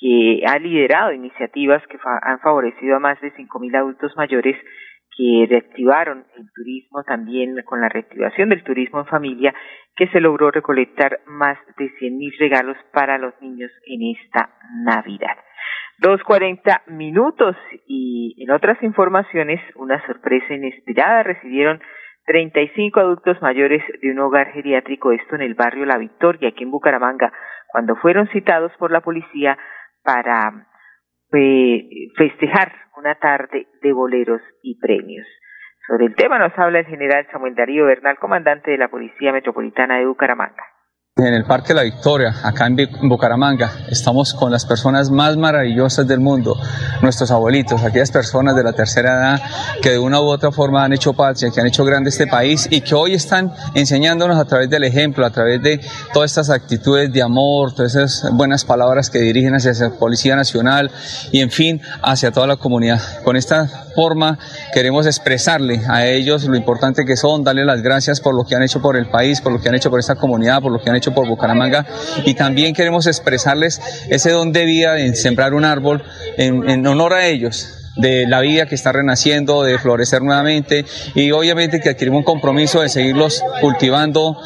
que 0.00 0.42
ha 0.46 0.58
liderado 0.58 1.12
iniciativas 1.12 1.82
que 1.86 1.98
han 2.22 2.40
favorecido 2.40 2.96
a 2.96 3.00
más 3.00 3.20
de 3.20 3.32
5.000 3.32 3.76
adultos 3.76 4.12
mayores 4.16 4.56
que 5.16 5.46
reactivaron 5.48 6.24
el 6.36 6.50
turismo 6.54 7.02
también 7.04 7.62
con 7.64 7.80
la 7.80 7.88
reactivación 7.88 8.48
del 8.48 8.64
turismo 8.64 9.00
en 9.00 9.06
familia 9.06 9.54
que 9.96 10.08
se 10.08 10.20
logró 10.20 10.50
recolectar 10.50 11.20
más 11.26 11.58
de 11.76 11.90
100.000 11.98 12.38
regalos 12.38 12.76
para 12.92 13.18
los 13.18 13.34
niños 13.40 13.70
en 13.86 14.16
esta 14.16 14.50
Navidad. 14.84 15.36
Dos 15.98 16.22
cuarenta 16.22 16.82
minutos 16.86 17.56
y 17.86 18.34
en 18.42 18.50
otras 18.50 18.82
informaciones 18.82 19.60
una 19.74 20.04
sorpresa 20.06 20.54
inesperada 20.54 21.22
recibieron 21.22 21.80
35 22.24 23.00
adultos 23.00 23.42
mayores 23.42 23.82
de 24.00 24.12
un 24.12 24.20
hogar 24.20 24.52
geriátrico, 24.52 25.12
esto 25.12 25.34
en 25.34 25.42
el 25.42 25.54
barrio 25.54 25.84
La 25.84 25.98
Victoria, 25.98 26.48
aquí 26.48 26.64
en 26.64 26.70
Bucaramanga, 26.70 27.32
cuando 27.68 27.96
fueron 27.96 28.28
citados 28.28 28.72
por 28.78 28.90
la 28.90 29.00
policía 29.00 29.58
para 30.02 30.66
festejar 31.30 32.72
una 32.96 33.14
tarde 33.14 33.66
de 33.82 33.92
boleros 33.92 34.42
y 34.62 34.78
premios. 34.78 35.26
Sobre 35.86 36.06
el 36.06 36.14
tema 36.14 36.38
nos 36.38 36.56
habla 36.58 36.80
el 36.80 36.86
general 36.86 37.26
Samuel 37.32 37.54
Darío 37.54 37.86
Bernal, 37.86 38.18
comandante 38.18 38.70
de 38.70 38.78
la 38.78 38.88
Policía 38.88 39.32
Metropolitana 39.32 39.98
de 39.98 40.06
Bucaramanga 40.06 40.64
en 41.26 41.34
el 41.34 41.44
Parque 41.44 41.74
La 41.74 41.82
Victoria, 41.82 42.34
acá 42.42 42.66
en 42.66 42.76
Bucaramanga. 43.08 43.72
Estamos 43.88 44.32
con 44.32 44.50
las 44.50 44.64
personas 44.64 45.10
más 45.10 45.36
maravillosas 45.36 46.06
del 46.06 46.20
mundo, 46.20 46.56
nuestros 47.02 47.30
abuelitos, 47.30 47.82
aquellas 47.82 48.10
personas 48.10 48.56
de 48.56 48.62
la 48.62 48.72
tercera 48.72 49.18
edad 49.18 49.42
que 49.82 49.90
de 49.90 49.98
una 49.98 50.20
u 50.20 50.24
otra 50.24 50.50
forma 50.50 50.84
han 50.84 50.92
hecho 50.92 51.12
patria, 51.12 51.50
que 51.50 51.60
han 51.60 51.66
hecho 51.66 51.84
grande 51.84 52.10
este 52.10 52.26
país 52.26 52.68
y 52.70 52.80
que 52.80 52.94
hoy 52.94 53.14
están 53.14 53.52
enseñándonos 53.74 54.38
a 54.38 54.44
través 54.44 54.70
del 54.70 54.84
ejemplo, 54.84 55.26
a 55.26 55.30
través 55.30 55.60
de 55.62 55.80
todas 56.12 56.30
estas 56.30 56.48
actitudes 56.48 57.12
de 57.12 57.22
amor, 57.22 57.74
todas 57.74 57.94
esas 57.94 58.32
buenas 58.32 58.64
palabras 58.64 59.10
que 59.10 59.18
dirigen 59.18 59.54
hacia 59.54 59.72
la 59.72 59.90
Policía 59.90 60.36
Nacional 60.36 60.90
y 61.32 61.40
en 61.40 61.50
fin, 61.50 61.82
hacia 62.02 62.30
toda 62.30 62.46
la 62.46 62.56
comunidad. 62.56 63.00
Con 63.24 63.36
esta 63.36 63.66
forma 63.94 64.38
queremos 64.72 65.06
expresarle 65.06 65.82
a 65.88 66.06
ellos 66.06 66.44
lo 66.44 66.56
importante 66.56 67.04
que 67.04 67.16
son, 67.16 67.44
darle 67.44 67.64
las 67.64 67.82
gracias 67.82 68.20
por 68.20 68.34
lo 68.34 68.44
que 68.44 68.54
han 68.54 68.62
hecho 68.62 68.80
por 68.80 68.96
el 68.96 69.08
país, 69.10 69.40
por 69.40 69.52
lo 69.52 69.60
que 69.60 69.68
han 69.68 69.74
hecho 69.74 69.90
por 69.90 69.98
esta 69.98 70.14
comunidad, 70.14 70.62
por 70.62 70.72
lo 70.72 70.80
que 70.80 70.88
han 70.88 70.96
hecho 70.96 70.99
por 71.00 71.26
Bucaramanga. 71.26 71.86
Y 72.24 72.34
también 72.34 72.74
queremos 72.74 73.06
expresarles 73.06 73.80
ese 74.08 74.30
don 74.30 74.52
de 74.52 74.64
vida 74.66 75.00
en 75.00 75.16
sembrar 75.16 75.54
un 75.54 75.64
árbol 75.64 76.04
en 76.36 76.86
honor 76.86 77.14
a 77.14 77.26
ellos 77.26 77.80
de 77.96 78.26
la 78.26 78.40
vida 78.40 78.66
que 78.66 78.74
está 78.74 78.92
renaciendo, 78.92 79.62
de 79.62 79.78
florecer 79.78 80.22
nuevamente. 80.22 80.84
Y 81.14 81.30
obviamente 81.32 81.80
que 81.80 81.90
adquirimos 81.90 82.18
un 82.18 82.24
compromiso 82.24 82.80
de 82.80 82.88
seguirlos 82.88 83.42
cultivando 83.60 84.40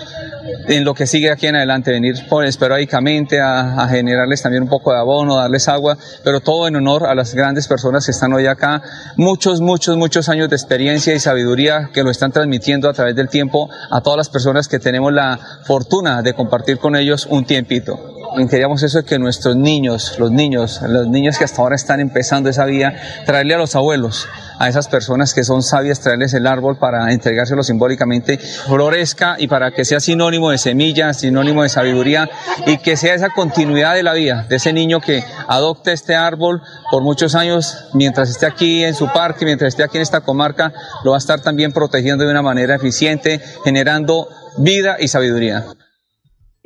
en 0.68 0.84
lo 0.84 0.94
que 0.94 1.06
sigue 1.06 1.30
aquí 1.30 1.46
en 1.46 1.56
adelante, 1.56 1.90
venir 1.90 2.14
por, 2.28 2.44
esporádicamente 2.44 3.40
a, 3.40 3.82
a, 3.82 3.88
generarles 3.88 4.42
también 4.42 4.62
un 4.64 4.68
poco 4.68 4.92
de 4.92 4.98
abono, 4.98 5.36
darles 5.36 5.68
agua, 5.68 5.96
pero 6.22 6.40
todo 6.40 6.68
en 6.68 6.76
honor 6.76 7.06
a 7.06 7.14
las 7.14 7.34
grandes 7.34 7.68
personas 7.68 8.04
que 8.04 8.12
están 8.12 8.32
hoy 8.32 8.46
acá, 8.46 8.82
muchos, 9.16 9.60
muchos, 9.60 9.96
muchos 9.96 10.28
años 10.28 10.48
de 10.48 10.56
experiencia 10.56 11.14
y 11.14 11.20
sabiduría 11.20 11.90
que 11.92 12.02
lo 12.02 12.10
están 12.10 12.32
transmitiendo 12.32 12.88
a 12.88 12.92
través 12.92 13.16
del 13.16 13.28
tiempo 13.28 13.68
a 13.90 14.00
todas 14.00 14.16
las 14.16 14.28
personas 14.28 14.68
que 14.68 14.78
tenemos 14.78 15.12
la 15.12 15.38
fortuna 15.64 16.22
de 16.22 16.34
compartir 16.34 16.78
con 16.78 16.96
ellos 16.96 17.26
un 17.26 17.44
tiempito. 17.44 18.13
Queríamos 18.35 18.83
eso 18.83 18.99
de 18.99 19.05
que 19.05 19.19
nuestros 19.19 19.57
niños, 19.57 20.17
los 20.19 20.31
niños, 20.31 20.81
los 20.83 21.07
niños 21.07 21.38
que 21.38 21.45
hasta 21.45 21.62
ahora 21.62 21.76
están 21.76 22.00
empezando 22.00 22.50
esa 22.50 22.64
vida, 22.64 22.95
traerle 23.26 23.55
a 23.55 23.59
los 23.59 23.76
abuelos, 23.76 24.29
a 24.59 24.69
esas 24.69 24.88
personas 24.88 25.35
que 25.35 25.45
son 25.45 25.62
sabias, 25.62 26.00
traerles 26.00 26.35
el 26.35 26.47
árbol 26.47 26.76
para 26.76 27.12
entregárselo 27.12 27.62
simbólicamente, 27.62 28.38
florezca 28.38 29.37
y 29.38 29.47
para 29.47 29.71
que 29.71 29.85
sea 29.85 30.00
sinónimo 30.00 30.50
de 30.50 30.59
semilla, 30.59 31.14
sinónimo 31.14 31.62
de 31.62 31.69
sabiduría 31.69 32.29
y 32.67 32.79
que 32.79 32.97
sea 32.97 33.14
esa 33.14 33.31
continuidad 33.31 33.95
de 33.95 34.03
la 34.03 34.12
vida, 34.14 34.47
de 34.49 34.57
ese 34.57 34.73
niño 34.73 35.00
que 35.00 35.25
adopte 35.47 35.93
este 35.93 36.17
árbol 36.17 36.61
por 36.91 37.03
muchos 37.03 37.35
años, 37.35 37.87
mientras 37.95 38.31
esté 38.31 38.47
aquí 38.47 38.85
en 38.85 38.95
su 38.95 39.07
parque, 39.12 39.45
mientras 39.45 39.69
esté 39.69 39.85
aquí 39.85 39.99
en 39.99 40.03
esta 40.03 40.21
comarca, 40.23 40.73
lo 41.05 41.12
va 41.12 41.17
a 41.17 41.19
estar 41.19 41.41
también 41.41 41.73
protegiendo 41.73 42.25
de 42.25 42.31
una 42.31 42.43
manera 42.43 42.75
eficiente, 42.75 43.41
generando 43.64 44.29
vida 44.59 44.97
y 44.99 45.09
sabiduría. 45.09 45.64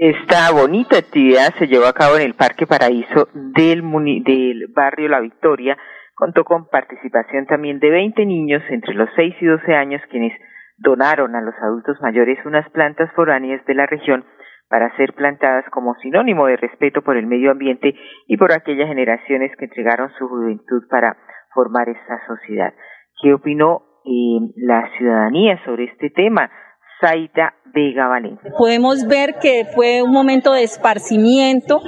Esta 0.00 0.52
bonita 0.52 0.96
actividad 0.96 1.52
se 1.58 1.66
llevó 1.66 1.86
a 1.86 1.92
cabo 1.92 2.14
en 2.14 2.22
el 2.22 2.34
Parque 2.34 2.68
Paraíso 2.68 3.26
del, 3.34 3.82
del 4.22 4.68
barrio 4.72 5.08
La 5.08 5.18
Victoria, 5.18 5.76
contó 6.14 6.44
con 6.44 6.68
participación 6.68 7.46
también 7.46 7.80
de 7.80 7.90
20 7.90 8.24
niños 8.24 8.62
entre 8.70 8.94
los 8.94 9.08
6 9.16 9.34
y 9.40 9.46
12 9.46 9.74
años 9.74 10.00
quienes 10.08 10.32
donaron 10.76 11.34
a 11.34 11.40
los 11.40 11.54
adultos 11.60 12.00
mayores 12.00 12.38
unas 12.46 12.70
plantas 12.70 13.10
foráneas 13.16 13.66
de 13.66 13.74
la 13.74 13.86
región 13.86 14.24
para 14.68 14.96
ser 14.96 15.14
plantadas 15.14 15.64
como 15.72 15.96
sinónimo 15.96 16.46
de 16.46 16.58
respeto 16.58 17.02
por 17.02 17.16
el 17.16 17.26
medio 17.26 17.50
ambiente 17.50 17.96
y 18.28 18.36
por 18.36 18.52
aquellas 18.52 18.86
generaciones 18.86 19.50
que 19.56 19.64
entregaron 19.64 20.10
su 20.16 20.28
juventud 20.28 20.84
para 20.88 21.16
formar 21.52 21.88
esta 21.88 22.24
sociedad. 22.24 22.72
¿Qué 23.20 23.34
opinó 23.34 23.82
eh, 24.04 24.38
la 24.58 24.88
ciudadanía 24.96 25.60
sobre 25.64 25.86
este 25.86 26.10
tema? 26.10 26.52
Zaida 27.00 27.54
Vega 27.74 28.08
Valencia. 28.08 28.50
Podemos 28.56 29.06
ver 29.06 29.36
que 29.40 29.66
fue 29.74 30.02
un 30.02 30.10
momento 30.10 30.52
de 30.52 30.62
esparcimiento 30.62 31.80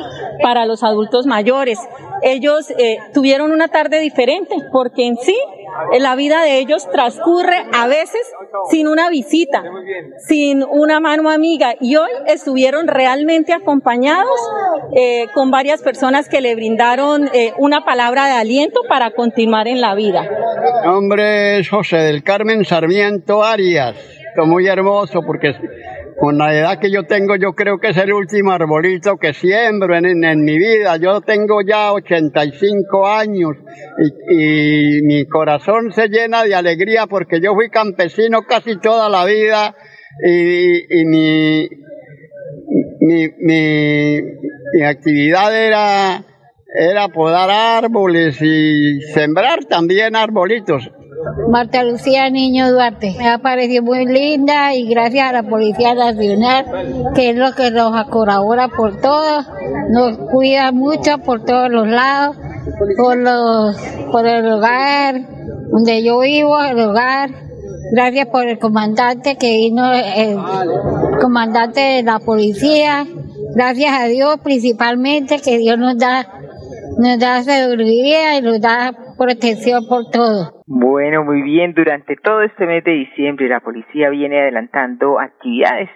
para 0.43 0.67
los 0.67 0.83
adultos 0.83 1.27
mayores. 1.27 1.79
Ellos 2.23 2.71
eh, 2.71 2.99
tuvieron 3.15 3.53
una 3.53 3.69
tarde 3.69 3.99
diferente 3.99 4.55
porque 4.73 5.07
en 5.07 5.17
sí 5.17 5.37
la 5.99 6.15
vida 6.17 6.43
de 6.43 6.59
ellos 6.59 6.89
transcurre 6.91 7.65
a 7.73 7.87
veces 7.87 8.21
sin 8.71 8.89
una 8.89 9.09
visita, 9.09 9.63
sin 10.19 10.63
una 10.65 11.01
mano 11.01 11.31
amiga 11.31 11.75
y 11.81 11.97
hoy 11.97 12.11
estuvieron 12.27 12.87
realmente 12.87 13.53
acompañados 13.53 14.39
eh, 14.95 15.27
con 15.33 15.51
varias 15.51 15.83
personas 15.83 16.29
que 16.29 16.41
le 16.41 16.55
brindaron 16.55 17.31
eh, 17.33 17.53
una 17.59 17.85
palabra 17.85 18.27
de 18.27 18.33
aliento 18.33 18.81
para 18.89 19.13
continuar 19.13 19.69
en 19.69 19.81
la 19.81 19.95
vida. 19.95 20.23
Mi 20.23 20.87
nombre 20.87 21.59
es 21.59 21.69
José 21.69 21.99
del 21.99 22.23
Carmen 22.23 22.65
Sarmiento 22.65 23.43
Arias 23.43 24.20
muy 24.47 24.67
hermoso 24.67 25.21
porque 25.23 25.53
con 26.19 26.39
la 26.39 26.55
edad 26.55 26.79
que 26.79 26.91
yo 26.91 27.05
tengo 27.05 27.37
yo 27.37 27.53
creo 27.53 27.79
que 27.79 27.89
es 27.89 27.97
el 27.97 28.13
último 28.13 28.53
arbolito 28.53 29.17
que 29.17 29.33
siembro 29.33 29.97
en, 29.97 30.25
en, 30.25 30.45
mi 30.45 30.59
vida. 30.59 30.97
Yo 30.97 31.21
tengo 31.21 31.61
ya 31.67 31.93
85 31.93 33.07
años 33.07 33.53
y, 34.29 34.99
y, 34.99 35.03
mi 35.03 35.27
corazón 35.27 35.93
se 35.93 36.09
llena 36.09 36.45
de 36.45 36.55
alegría 36.55 37.07
porque 37.07 37.41
yo 37.41 37.55
fui 37.55 37.71
campesino 37.71 38.43
casi 38.43 38.79
toda 38.79 39.09
la 39.09 39.25
vida 39.25 39.75
y, 40.27 41.01
y 41.01 41.05
mi, 41.07 41.69
mi, 43.01 43.29
mi, 43.39 44.21
mi 44.75 44.83
actividad 44.85 45.57
era 45.57 46.25
era 46.73 47.09
podar 47.09 47.51
árboles 47.51 48.41
y 48.41 49.01
sembrar 49.13 49.65
también 49.65 50.15
arbolitos. 50.15 50.89
Marta 51.49 51.85
Lucía 51.85 52.31
Niño 52.31 52.71
Duarte. 52.71 53.15
Me 53.19 53.29
ha 53.29 53.39
parecido 53.39 53.83
muy 53.83 54.07
linda 54.07 54.75
y 54.75 54.89
gracias 54.89 55.29
a 55.29 55.33
la 55.33 55.43
Policía 55.43 55.95
Nacional, 55.95 57.13
que 57.15 57.31
es 57.31 57.37
lo 57.37 57.53
que 57.53 57.71
nos 57.71 58.05
colabora 58.07 58.69
por 58.69 59.01
todo, 59.01 59.45
nos 59.91 60.19
cuida 60.31 60.73
mucho 60.73 61.19
por 61.19 61.45
todos 61.45 61.71
los 61.71 61.89
lados, 61.89 62.37
por, 62.97 63.17
los, 63.17 63.77
por 64.13 64.27
el 64.27 64.47
hogar, 64.47 65.23
donde 65.71 66.03
yo 66.03 66.21
vivo, 66.21 66.61
el 66.61 66.79
hogar. 66.79 67.31
Gracias 67.93 68.27
por 68.27 68.47
el 68.47 68.59
comandante 68.59 69.37
que 69.37 69.57
vino, 69.57 69.93
el 69.93 70.39
comandante 71.21 71.81
de 71.81 72.03
la 72.03 72.21
policía. 72.21 73.07
Gracias 73.55 73.93
a 73.93 74.05
Dios 74.07 74.37
principalmente 74.45 75.41
que 75.41 75.59
Dios 75.59 75.77
nos 75.77 75.99
da, 75.99 76.29
nos 76.99 77.19
da 77.19 77.43
sabiduría 77.43 78.39
y 78.39 78.43
nos 78.43 78.61
da 78.61 78.95
protección 79.21 79.85
por 79.87 80.09
todo. 80.11 80.65
Bueno, 80.67 81.25
muy 81.25 81.43
bien. 81.43 81.75
Durante 81.75 82.17
todo 82.17 82.41
este 82.41 82.65
mes 82.65 82.83
de 82.85 82.93
diciembre 82.93 83.49
la 83.49 83.61
policía 83.61 84.09
viene 84.09 84.41
adelantando 84.41 85.21
actividades 85.21 85.91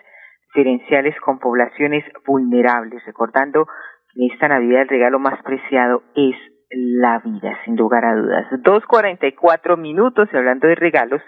diferenciales 0.52 1.14
con 1.24 1.38
poblaciones 1.38 2.04
vulnerables, 2.26 3.02
recordando 3.06 3.64
que 4.12 4.24
en 4.24 4.30
esta 4.30 4.48
Navidad 4.48 4.82
el 4.82 4.88
regalo 4.88 5.18
más 5.18 5.42
preciado 5.42 6.02
es 6.14 6.36
la 6.70 7.20
vida, 7.24 7.58
sin 7.64 7.76
lugar 7.76 8.04
a 8.04 8.14
dudas. 8.14 8.46
Dos 8.62 8.84
cuarenta 8.84 9.26
y 9.26 9.32
cuatro 9.32 9.76
minutos 9.78 10.28
y 10.30 10.36
hablando 10.36 10.68
de 10.68 10.74
regalos, 10.74 11.22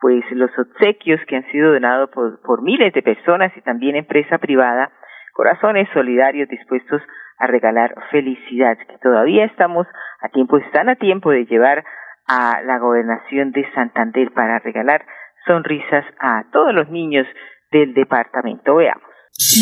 pues 0.00 0.24
los 0.30 0.50
obsequios 0.58 1.20
que 1.28 1.36
han 1.36 1.50
sido 1.52 1.72
donados 1.72 2.10
por, 2.10 2.40
por 2.42 2.62
miles 2.62 2.92
de 2.94 3.02
personas 3.02 3.52
y 3.56 3.60
también 3.60 3.96
empresa 3.96 4.38
privada, 4.38 4.92
corazones 5.34 5.88
solidarios 5.92 6.48
dispuestos 6.48 7.02
a 7.02 7.06
regalar 7.46 7.94
felicidad, 8.10 8.76
que 8.78 8.98
todavía 8.98 9.44
estamos 9.44 9.86
a 10.20 10.28
tiempo, 10.28 10.58
están 10.58 10.88
a 10.88 10.96
tiempo 10.96 11.30
de 11.30 11.46
llevar 11.46 11.84
a 12.26 12.62
la 12.62 12.78
gobernación 12.78 13.52
de 13.52 13.70
Santander 13.74 14.32
para 14.32 14.58
regalar 14.58 15.04
sonrisas 15.46 16.04
a 16.18 16.44
todos 16.52 16.72
los 16.74 16.88
niños 16.88 17.26
del 17.70 17.94
departamento. 17.94 18.76
Veamos. 18.76 19.14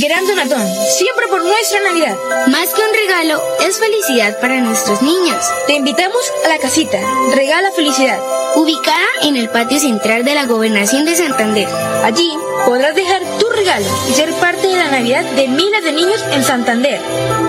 Gran 0.02 0.26
Donatón, 0.26 0.60
siempre 0.60 1.26
por 1.28 1.42
nuestra 1.42 1.80
Navidad. 1.80 2.14
Más 2.48 2.74
que 2.74 2.82
un 2.82 2.92
regalo, 2.92 3.40
es 3.66 3.80
felicidad 3.80 4.38
para 4.38 4.60
nuestros 4.60 5.00
niños. 5.02 5.50
Te 5.66 5.76
invitamos 5.76 6.30
a 6.44 6.48
la 6.48 6.58
casita, 6.58 6.98
Regala 7.34 7.70
Felicidad, 7.72 8.18
ubicada 8.54 9.08
en 9.22 9.36
el 9.36 9.48
patio 9.48 9.78
central 9.78 10.26
de 10.26 10.34
la 10.34 10.44
Gobernación 10.44 11.06
de 11.06 11.14
Santander. 11.14 11.66
Allí 12.04 12.36
podrás 12.66 12.94
dejar 12.94 13.22
tu 13.40 13.48
regalo 13.48 13.86
y 14.10 14.12
ser 14.12 14.28
parte 14.40 14.68
Navidad 15.02 15.24
de 15.34 15.48
miles 15.48 15.82
de 15.82 15.90
niños 15.90 16.24
en 16.30 16.44
Santander. 16.44 17.00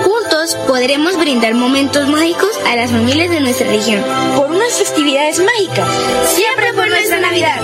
Juntos 0.03 0.55
podremos 0.65 1.15
brindar 1.19 1.53
momentos 1.53 2.07
mágicos 2.07 2.49
a 2.65 2.75
las 2.75 2.89
familias 2.89 3.29
de 3.29 3.41
nuestra 3.41 3.67
región. 3.67 4.03
Por 4.35 4.49
unas 4.49 4.73
festividades 4.73 5.37
mágicas, 5.37 5.87
siempre 6.33 6.73
por 6.73 6.87
nuestra 6.87 7.19
Navidad. 7.19 7.61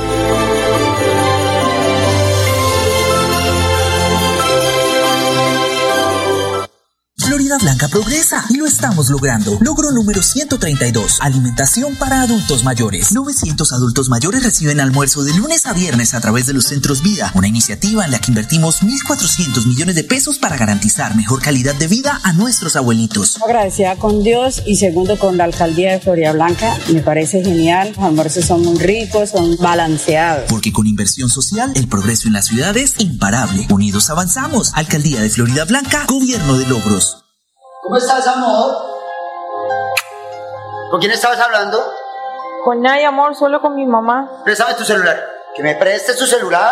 Florida 7.39 7.57
Blanca 7.57 7.87
progresa 7.87 8.43
y 8.49 8.57
lo 8.57 8.65
estamos 8.65 9.09
logrando. 9.09 9.57
Logro 9.61 9.91
número 9.93 10.21
132. 10.21 11.19
Alimentación 11.21 11.95
para 11.95 12.21
adultos 12.21 12.65
mayores. 12.65 13.13
900 13.13 13.71
adultos 13.71 14.09
mayores 14.09 14.43
reciben 14.43 14.81
almuerzo 14.81 15.23
de 15.23 15.33
lunes 15.33 15.65
a 15.65 15.71
viernes 15.71 16.13
a 16.13 16.19
través 16.19 16.47
de 16.47 16.53
los 16.53 16.65
centros 16.65 17.01
Vida, 17.01 17.31
una 17.35 17.47
iniciativa 17.47 18.03
en 18.03 18.11
la 18.11 18.19
que 18.19 18.31
invertimos 18.31 18.83
1.400 18.83 19.67
millones 19.67 19.95
de 19.95 20.03
pesos 20.03 20.37
para 20.37 20.57
garantizar 20.57 21.15
mejor 21.15 21.41
calidad 21.41 21.75
de 21.75 21.87
vida 21.87 22.19
a 22.23 22.33
nuestros 22.33 22.75
abuelitos. 22.75 23.41
Agradecida 23.41 23.95
con 23.95 24.21
Dios 24.21 24.61
y 24.65 24.75
segundo 24.75 25.17
con 25.17 25.37
la 25.37 25.45
alcaldía 25.45 25.93
de 25.93 26.01
Florida 26.01 26.33
Blanca. 26.33 26.77
Me 26.91 26.99
parece 26.99 27.41
genial. 27.41 27.93
Los 27.95 28.03
almuerzos 28.03 28.43
son 28.43 28.63
muy 28.63 28.77
ricos, 28.79 29.29
son 29.29 29.55
balanceados. 29.55 30.43
Porque 30.49 30.73
con 30.73 30.87
inversión 30.87 31.29
social, 31.29 31.71
el 31.75 31.87
progreso 31.87 32.27
en 32.27 32.33
la 32.33 32.41
ciudad 32.41 32.75
es 32.75 32.95
imparable. 32.97 33.65
Unidos 33.69 34.09
avanzamos. 34.09 34.73
Alcaldía 34.75 35.21
de 35.21 35.29
Florida 35.29 35.63
Blanca, 35.63 36.03
Gobierno 36.05 36.57
de 36.57 36.67
Logros. 36.67 37.28
¿Cómo 37.89 37.97
estás, 37.97 38.25
amor? 38.27 38.75
¿Con 40.91 40.99
quién 40.99 41.11
estabas 41.11 41.39
hablando? 41.39 41.83
Con 42.63 42.83
nadie, 42.83 43.07
amor, 43.07 43.35
solo 43.35 43.61
con 43.61 43.73
mi 43.73 43.87
mamá. 43.87 44.29
Préstame 44.43 44.75
tu 44.75 44.83
celular. 44.83 45.17
Que 45.55 45.63
me 45.63 45.73
prestes 45.73 46.15
tu 46.15 46.27
celular. 46.27 46.71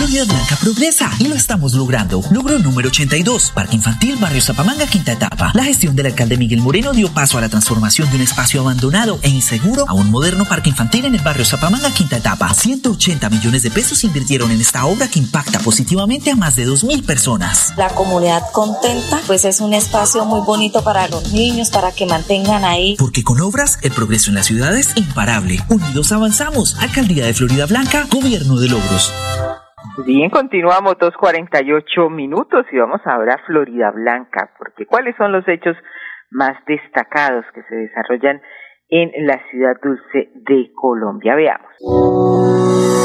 Florida 0.00 0.24
Blanca 0.24 0.56
progresa 0.56 1.10
y 1.18 1.28
lo 1.28 1.34
estamos 1.34 1.74
logrando. 1.74 2.22
Logro 2.30 2.58
número 2.58 2.88
82, 2.88 3.50
Parque 3.50 3.76
Infantil 3.76 4.16
Barrio 4.16 4.40
Zapamanga, 4.40 4.86
quinta 4.86 5.12
etapa. 5.12 5.52
La 5.52 5.62
gestión 5.62 5.94
del 5.94 6.06
alcalde 6.06 6.38
Miguel 6.38 6.62
Moreno 6.62 6.94
dio 6.94 7.12
paso 7.12 7.36
a 7.36 7.42
la 7.42 7.50
transformación 7.50 8.08
de 8.08 8.16
un 8.16 8.22
espacio 8.22 8.62
abandonado 8.62 9.18
e 9.20 9.28
inseguro 9.28 9.84
a 9.86 9.92
un 9.92 10.10
moderno 10.10 10.46
parque 10.46 10.70
infantil 10.70 11.04
en 11.04 11.16
el 11.16 11.20
barrio 11.20 11.44
Zapamanga, 11.44 11.92
quinta 11.92 12.16
etapa. 12.16 12.54
180 12.54 13.28
millones 13.28 13.62
de 13.62 13.70
pesos 13.70 14.02
invirtieron 14.02 14.50
en 14.50 14.62
esta 14.62 14.86
obra 14.86 15.06
que 15.06 15.18
impacta 15.18 15.58
positivamente 15.58 16.30
a 16.30 16.36
más 16.36 16.56
de 16.56 16.66
2.000 16.66 17.04
personas. 17.04 17.74
La 17.76 17.90
comunidad 17.90 18.44
contenta, 18.52 19.20
pues 19.26 19.44
es 19.44 19.60
un 19.60 19.74
espacio 19.74 20.24
muy 20.24 20.40
bonito 20.40 20.82
para 20.82 21.08
los 21.08 21.30
niños, 21.30 21.68
para 21.68 21.92
que 21.92 22.06
mantengan 22.06 22.64
ahí. 22.64 22.96
Porque 22.98 23.22
con 23.22 23.38
obras, 23.42 23.76
el 23.82 23.92
progreso 23.92 24.30
en 24.30 24.36
la 24.36 24.44
ciudad 24.44 24.74
es 24.78 24.96
imparable. 24.96 25.62
Unidos 25.68 26.10
avanzamos. 26.10 26.76
Alcaldía 26.78 27.26
de 27.26 27.34
Florida 27.34 27.66
Blanca, 27.66 28.06
Gobierno 28.10 28.56
de 28.56 28.68
Logros. 28.68 29.12
Bien, 30.04 30.30
continuamos 30.30 30.96
dos 30.98 31.16
cuarenta 31.16 31.62
y 31.62 31.72
ocho 31.72 32.08
minutos 32.10 32.66
y 32.72 32.78
vamos 32.78 33.00
ahora 33.04 33.34
a 33.34 33.46
Florida 33.46 33.90
Blanca, 33.90 34.50
porque 34.58 34.86
¿cuáles 34.86 35.16
son 35.16 35.32
los 35.32 35.46
hechos 35.48 35.76
más 36.30 36.56
destacados 36.66 37.44
que 37.54 37.62
se 37.64 37.74
desarrollan 37.74 38.40
en 38.88 39.26
la 39.26 39.40
ciudad 39.50 39.76
dulce 39.82 40.30
de 40.34 40.70
Colombia? 40.74 41.34
Veamos. 41.34 42.99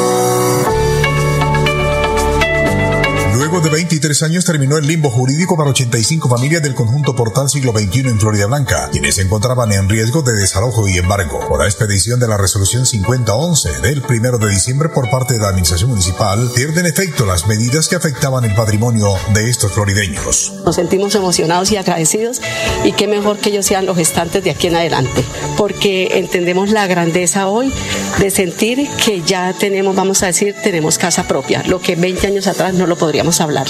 Luego 3.55 3.69
de 3.69 3.75
23 3.77 4.23
años 4.23 4.43
terminó 4.43 4.75
el 4.75 4.85
limbo 4.85 5.09
jurídico 5.09 5.55
para 5.55 5.69
85 5.69 6.27
familias 6.27 6.61
del 6.61 6.75
conjunto 6.75 7.15
Portal 7.15 7.49
Siglo 7.49 7.71
XXI 7.71 7.99
en 8.09 8.19
Florida 8.19 8.47
Blanca, 8.47 8.89
quienes 8.91 9.15
se 9.15 9.21
encontraban 9.21 9.71
en 9.71 9.87
riesgo 9.87 10.23
de 10.23 10.33
desalojo 10.33 10.89
y 10.89 10.97
embargo. 10.97 11.39
Por 11.47 11.59
la 11.59 11.65
expedición 11.65 12.19
de 12.19 12.27
la 12.27 12.35
resolución 12.35 12.85
5011 12.85 13.79
del 13.79 14.03
1 14.03 14.39
de 14.39 14.49
diciembre 14.49 14.89
por 14.89 15.09
parte 15.09 15.35
de 15.35 15.39
la 15.39 15.47
Administración 15.47 15.89
Municipal, 15.91 16.51
pierden 16.53 16.85
efecto 16.85 17.25
las 17.25 17.47
medidas 17.47 17.87
que 17.87 17.95
afectaban 17.95 18.43
el 18.43 18.53
patrimonio 18.55 19.13
de 19.33 19.49
estos 19.49 19.71
florideños. 19.71 20.51
Nos 20.65 20.75
sentimos 20.75 21.15
emocionados 21.15 21.71
y 21.71 21.77
agradecidos 21.77 22.41
y 22.83 22.91
qué 22.91 23.07
mejor 23.07 23.37
que 23.37 23.51
ellos 23.51 23.65
sean 23.65 23.85
los 23.85 23.95
gestantes 23.95 24.43
de 24.43 24.51
aquí 24.51 24.67
en 24.67 24.75
adelante, 24.75 25.23
porque 25.55 26.19
entendemos 26.19 26.71
la 26.71 26.87
grandeza 26.87 27.47
hoy 27.47 27.71
de 28.19 28.31
sentir 28.31 28.89
que 29.01 29.21
ya 29.21 29.53
tenemos, 29.53 29.95
vamos 29.95 30.23
a 30.23 30.25
decir, 30.25 30.57
tenemos 30.61 30.97
casa 30.97 31.23
propia, 31.23 31.63
lo 31.63 31.79
que 31.79 31.95
20 31.95 32.27
años 32.27 32.47
atrás 32.47 32.73
no 32.73 32.85
lo 32.85 32.97
podríamos 32.97 33.39
hablar. 33.45 33.67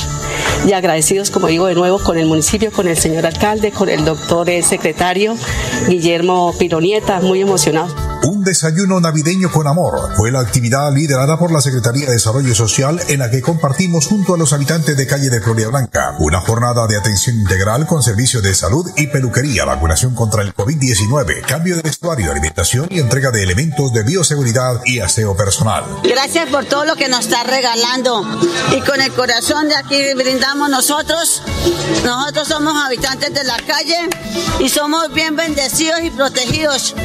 Y 0.68 0.74
agradecidos, 0.74 1.30
como 1.30 1.48
digo 1.48 1.68
de 1.68 1.76
nuevo, 1.76 2.00
con 2.00 2.18
el 2.18 2.26
municipio, 2.26 2.72
con 2.72 2.88
el 2.88 2.98
señor 2.98 3.26
alcalde, 3.26 3.72
con 3.72 3.90
el 3.90 4.04
doctor 4.04 4.50
el 4.50 4.64
secretario 4.64 5.36
Guillermo 5.88 6.54
Pironieta, 6.58 7.20
muy 7.20 7.42
emocionados. 7.42 8.05
Un 8.26 8.44
desayuno 8.44 9.00
navideño 9.00 9.52
con 9.52 9.68
amor 9.68 10.16
fue 10.16 10.32
la 10.32 10.40
actividad 10.40 10.92
liderada 10.92 11.38
por 11.38 11.52
la 11.52 11.62
Secretaría 11.62 12.08
de 12.08 12.14
Desarrollo 12.14 12.56
Social 12.56 13.00
en 13.08 13.20
la 13.20 13.30
que 13.30 13.40
compartimos 13.40 14.08
junto 14.08 14.34
a 14.34 14.38
los 14.40 14.52
habitantes 14.52 14.98
de 14.98 15.06
calle 15.06 15.30
de 15.30 15.42
Florida 15.42 15.68
Blanca 15.68 16.16
una 16.18 16.42
jornada 16.42 16.88
de 16.88 16.98
atención 16.98 17.36
integral 17.36 17.86
con 17.86 18.02
servicios 18.02 18.42
de 18.42 18.56
salud 18.56 18.90
y 18.96 19.06
peluquería, 19.08 19.66
vacunación 19.66 20.16
contra 20.16 20.42
el 20.42 20.56
COVID-19, 20.56 21.46
cambio 21.46 21.76
de 21.76 21.84
vestuario, 21.84 22.32
alimentación 22.32 22.88
y 22.90 23.00
entrega 23.00 23.30
de 23.30 23.44
elementos 23.44 23.94
de 23.94 24.02
bioseguridad 24.02 24.82
y 24.86 25.02
aseo 25.02 25.38
personal. 25.38 25.84
Gracias 26.04 26.50
por 26.50 26.66
todo 26.66 26.84
lo 26.86 26.96
que 26.96 27.08
nos 27.08 27.20
está 27.20 27.44
regalando 27.44 28.26
y 28.76 28.82
con 28.82 29.02
el 29.02 29.12
corazón 29.14 29.70
de 29.70 29.76
aquí 29.76 30.02
brindamos 30.16 30.72
nosotros. 30.72 31.44
Nosotros 32.04 32.48
somos 32.48 32.74
habitantes 32.88 33.32
de 33.36 33.44
la 33.44 33.58
calle 33.58 34.10
y 34.60 34.70
somos 34.70 35.14
bien 35.14 35.36
bendecidos 35.36 36.02
y 36.02 36.10
protegidos 36.10 36.96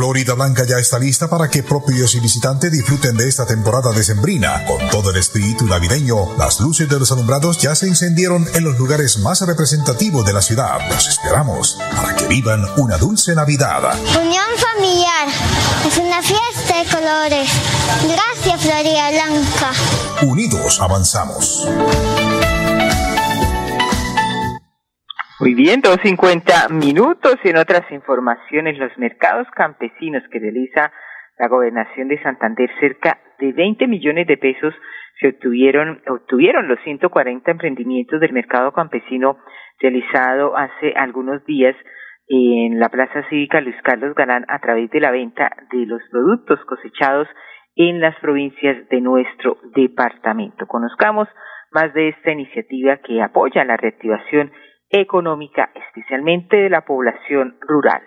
Florida 0.00 0.32
Blanca 0.32 0.64
ya 0.64 0.78
está 0.78 0.98
lista 0.98 1.28
para 1.28 1.50
que 1.50 1.62
propios 1.62 2.14
y 2.14 2.20
visitantes 2.20 2.72
disfruten 2.72 3.18
de 3.18 3.28
esta 3.28 3.44
temporada 3.44 3.92
decembrina. 3.92 4.64
Con 4.64 4.88
todo 4.88 5.10
el 5.10 5.18
espíritu 5.18 5.66
navideño, 5.66 6.38
las 6.38 6.58
luces 6.58 6.88
de 6.88 6.98
los 6.98 7.12
alumbrados 7.12 7.58
ya 7.58 7.74
se 7.74 7.86
encendieron 7.86 8.48
en 8.54 8.64
los 8.64 8.78
lugares 8.78 9.18
más 9.18 9.42
representativos 9.42 10.24
de 10.24 10.32
la 10.32 10.40
ciudad. 10.40 10.78
Los 10.88 11.06
esperamos 11.06 11.76
para 11.94 12.16
que 12.16 12.26
vivan 12.28 12.64
una 12.78 12.96
dulce 12.96 13.34
Navidad. 13.34 13.94
Unión 14.18 14.46
familiar 14.72 15.28
es 15.86 15.98
una 15.98 16.22
fiesta 16.22 16.78
de 16.78 16.84
colores. 16.88 17.50
Gracias, 18.08 18.62
Florida 18.62 19.10
Blanca. 19.10 19.72
Unidos 20.22 20.80
avanzamos. 20.80 21.68
Muy 25.40 25.54
bien, 25.54 25.80
2.50 25.80 26.68
minutos 26.70 27.36
en 27.44 27.56
otras 27.56 27.90
informaciones, 27.90 28.76
los 28.76 28.92
mercados 28.98 29.48
campesinos 29.56 30.22
que 30.30 30.38
realiza 30.38 30.92
la 31.38 31.48
gobernación 31.48 32.08
de 32.08 32.22
Santander, 32.22 32.68
cerca 32.78 33.18
de 33.38 33.50
20 33.52 33.86
millones 33.86 34.26
de 34.26 34.36
pesos 34.36 34.74
se 35.18 35.28
obtuvieron, 35.28 36.02
obtuvieron 36.06 36.68
los 36.68 36.78
140 36.84 37.50
emprendimientos 37.52 38.20
del 38.20 38.34
mercado 38.34 38.72
campesino 38.72 39.38
realizado 39.78 40.58
hace 40.58 40.92
algunos 40.94 41.42
días 41.46 41.74
en 42.28 42.78
la 42.78 42.90
Plaza 42.90 43.26
Cívica 43.30 43.62
Luis 43.62 43.80
Carlos 43.82 44.14
Galán 44.14 44.44
a 44.46 44.58
través 44.58 44.90
de 44.90 45.00
la 45.00 45.10
venta 45.10 45.50
de 45.72 45.86
los 45.86 46.02
productos 46.10 46.60
cosechados 46.66 47.28
en 47.76 47.98
las 47.98 48.14
provincias 48.20 48.86
de 48.90 49.00
nuestro 49.00 49.56
departamento. 49.74 50.66
Conozcamos 50.66 51.28
más 51.72 51.94
de 51.94 52.10
esta 52.10 52.30
iniciativa 52.30 52.98
que 52.98 53.22
apoya 53.22 53.64
la 53.64 53.78
reactivación 53.78 54.52
económica, 54.90 55.70
especialmente 55.74 56.56
de 56.56 56.70
la 56.70 56.84
población 56.84 57.56
rural. 57.60 58.02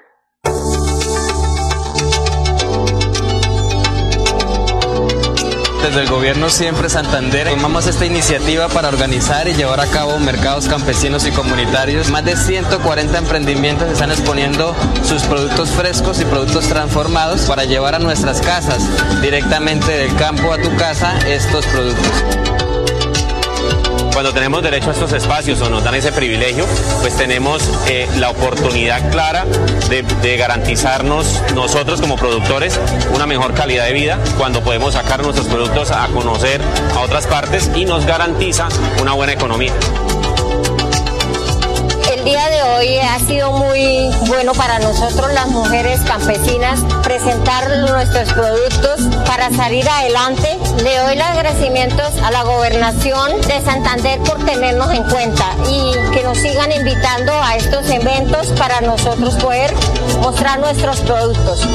Desde 5.84 6.00
el 6.00 6.10
gobierno 6.10 6.48
siempre 6.48 6.88
Santander 6.88 7.50
tomamos 7.50 7.88
esta 7.88 8.06
iniciativa 8.06 8.70
para 8.70 8.88
organizar 8.88 9.50
y 9.50 9.54
llevar 9.54 9.82
a 9.82 9.88
cabo 9.88 10.18
mercados 10.18 10.70
campesinos 10.70 11.28
y 11.28 11.32
comunitarios. 11.32 12.10
Más 12.10 12.24
de 12.24 12.38
140 12.38 13.18
emprendimientos 13.18 13.92
están 13.92 14.10
exponiendo 14.10 14.74
sus 15.04 15.24
productos 15.24 15.72
frescos 15.72 16.22
y 16.22 16.26
productos 16.26 16.70
transformados 16.70 17.48
para 17.48 17.66
llevar 17.66 17.96
a 17.96 18.00
nuestras 18.00 18.42
casas 18.42 19.22
directamente 19.22 19.92
del 19.92 20.16
campo 20.16 20.54
a 20.54 20.58
tu 20.58 20.74
casa 20.78 21.20
estos 21.28 21.68
productos 21.68 22.73
cuando 24.14 24.32
tenemos 24.32 24.62
derecho 24.62 24.90
a 24.90 24.94
estos 24.94 25.12
espacios 25.14 25.60
o 25.62 25.70
nos 25.70 25.84
dan 25.84 25.96
ese 25.96 26.12
privilegio, 26.12 26.66
pues 27.02 27.18
tenemos 27.18 27.68
eh, 27.88 28.08
la 28.18 28.30
oportunidad 28.30 29.12
clara 29.12 29.46
de, 29.90 30.04
de, 30.04 30.38
garantizarnos 30.38 31.42
nosotros 31.56 32.00
como 32.00 32.16
productores 32.16 32.80
una 33.14 33.26
mejor 33.26 33.54
calidad 33.54 33.86
de 33.86 33.94
vida 33.94 34.20
cuando 34.38 34.64
podemos 34.64 34.94
sacar 34.94 35.24
nuestros 35.24 35.48
productos 35.48 35.92
a 35.92 36.08
conocer 36.08 36.62
a 36.96 37.00
otras 37.02 37.26
partes 37.28 37.72
y 37.76 37.86
nos 37.86 38.06
garantiza 38.06 38.68
una 39.02 39.14
buena 39.14 39.34
economía 39.34 39.74
el 42.24 42.30
día 42.30 42.50
de 42.50 42.64
hoy 42.64 42.98
ha 43.00 43.20
sido 43.20 43.52
muy 43.52 44.10
bueno 44.28 44.54
para 44.54 44.80
nosotros 44.80 45.34
las 45.34 45.48
mujeres 45.48 46.00
campesinas 46.02 46.80
presentar 47.04 47.70
nuestros 47.80 48.32
productos 48.32 49.02
para 49.26 49.52
salir 49.52 49.86
adelante. 49.90 50.58
Le 50.84 50.98
doy 51.00 51.18
los 51.18 51.28
agradecimientos 51.28 52.18
a 52.24 52.32
la 52.32 52.44
gobernación 52.44 53.42
de 53.42 53.62
Santander 53.62 54.22
por 54.22 54.38
tenernos 54.46 54.94
en 54.94 55.04
cuenta 55.04 55.54
y 55.70 55.92
que 56.14 56.24
nos 56.24 56.38
sigan 56.38 56.72
invitando 56.72 57.34
a 57.34 57.58
estos 57.58 57.90
eventos 57.90 58.48
para 58.58 58.80
nosotros 58.80 59.36
poder 59.36 59.74
mostrar 60.22 60.60
nuestros 60.60 61.02
productos 61.02 61.68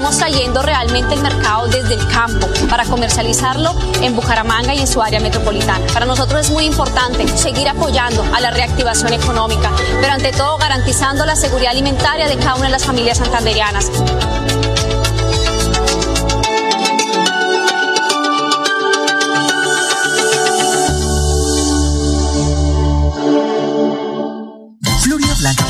estamos 0.00 0.16
trayendo 0.16 0.62
realmente 0.62 1.12
el 1.12 1.20
mercado 1.20 1.66
desde 1.66 1.92
el 1.92 2.08
campo 2.08 2.48
para 2.70 2.86
comercializarlo 2.86 3.74
en 4.00 4.16
Bucaramanga 4.16 4.72
y 4.72 4.78
en 4.78 4.86
su 4.86 5.02
área 5.02 5.20
metropolitana. 5.20 5.86
Para 5.92 6.06
nosotros 6.06 6.46
es 6.46 6.50
muy 6.50 6.64
importante 6.64 7.28
seguir 7.36 7.68
apoyando 7.68 8.24
a 8.34 8.40
la 8.40 8.50
reactivación 8.50 9.12
económica, 9.12 9.70
pero 10.00 10.14
ante 10.14 10.32
todo 10.32 10.56
garantizando 10.56 11.26
la 11.26 11.36
seguridad 11.36 11.72
alimentaria 11.72 12.28
de 12.28 12.38
cada 12.38 12.54
una 12.54 12.64
de 12.64 12.70
las 12.70 12.86
familias 12.86 13.18
santanderianas. 13.18 13.90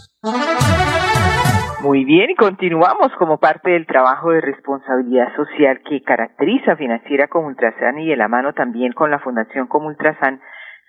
Muy 1.81 2.05
bien, 2.05 2.29
y 2.29 2.35
continuamos 2.35 3.11
como 3.17 3.39
parte 3.39 3.71
del 3.71 3.87
trabajo 3.87 4.29
de 4.29 4.39
responsabilidad 4.39 5.35
social 5.35 5.81
que 5.89 6.03
caracteriza 6.03 6.75
Financiera 6.75 7.27
como 7.27 7.47
Ultrasan 7.47 7.97
y 7.97 8.09
de 8.09 8.15
la 8.15 8.27
mano 8.27 8.53
también 8.53 8.93
con 8.93 9.09
la 9.09 9.17
Fundación 9.17 9.65
como 9.65 9.87
Ultrasan, 9.87 10.39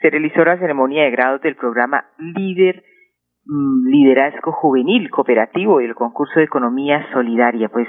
se 0.02 0.10
realizó 0.10 0.44
la 0.44 0.58
ceremonia 0.58 1.04
de 1.04 1.10
grados 1.10 1.40
del 1.40 1.56
programa 1.56 2.04
Líder 2.18 2.84
mm, 3.46 3.88
Liderazgo 3.88 4.52
Juvenil 4.52 5.08
Cooperativo 5.08 5.80
y 5.80 5.86
el 5.86 5.94
concurso 5.94 6.38
de 6.38 6.44
Economía 6.44 7.06
Solidaria. 7.14 7.70
Pues 7.70 7.88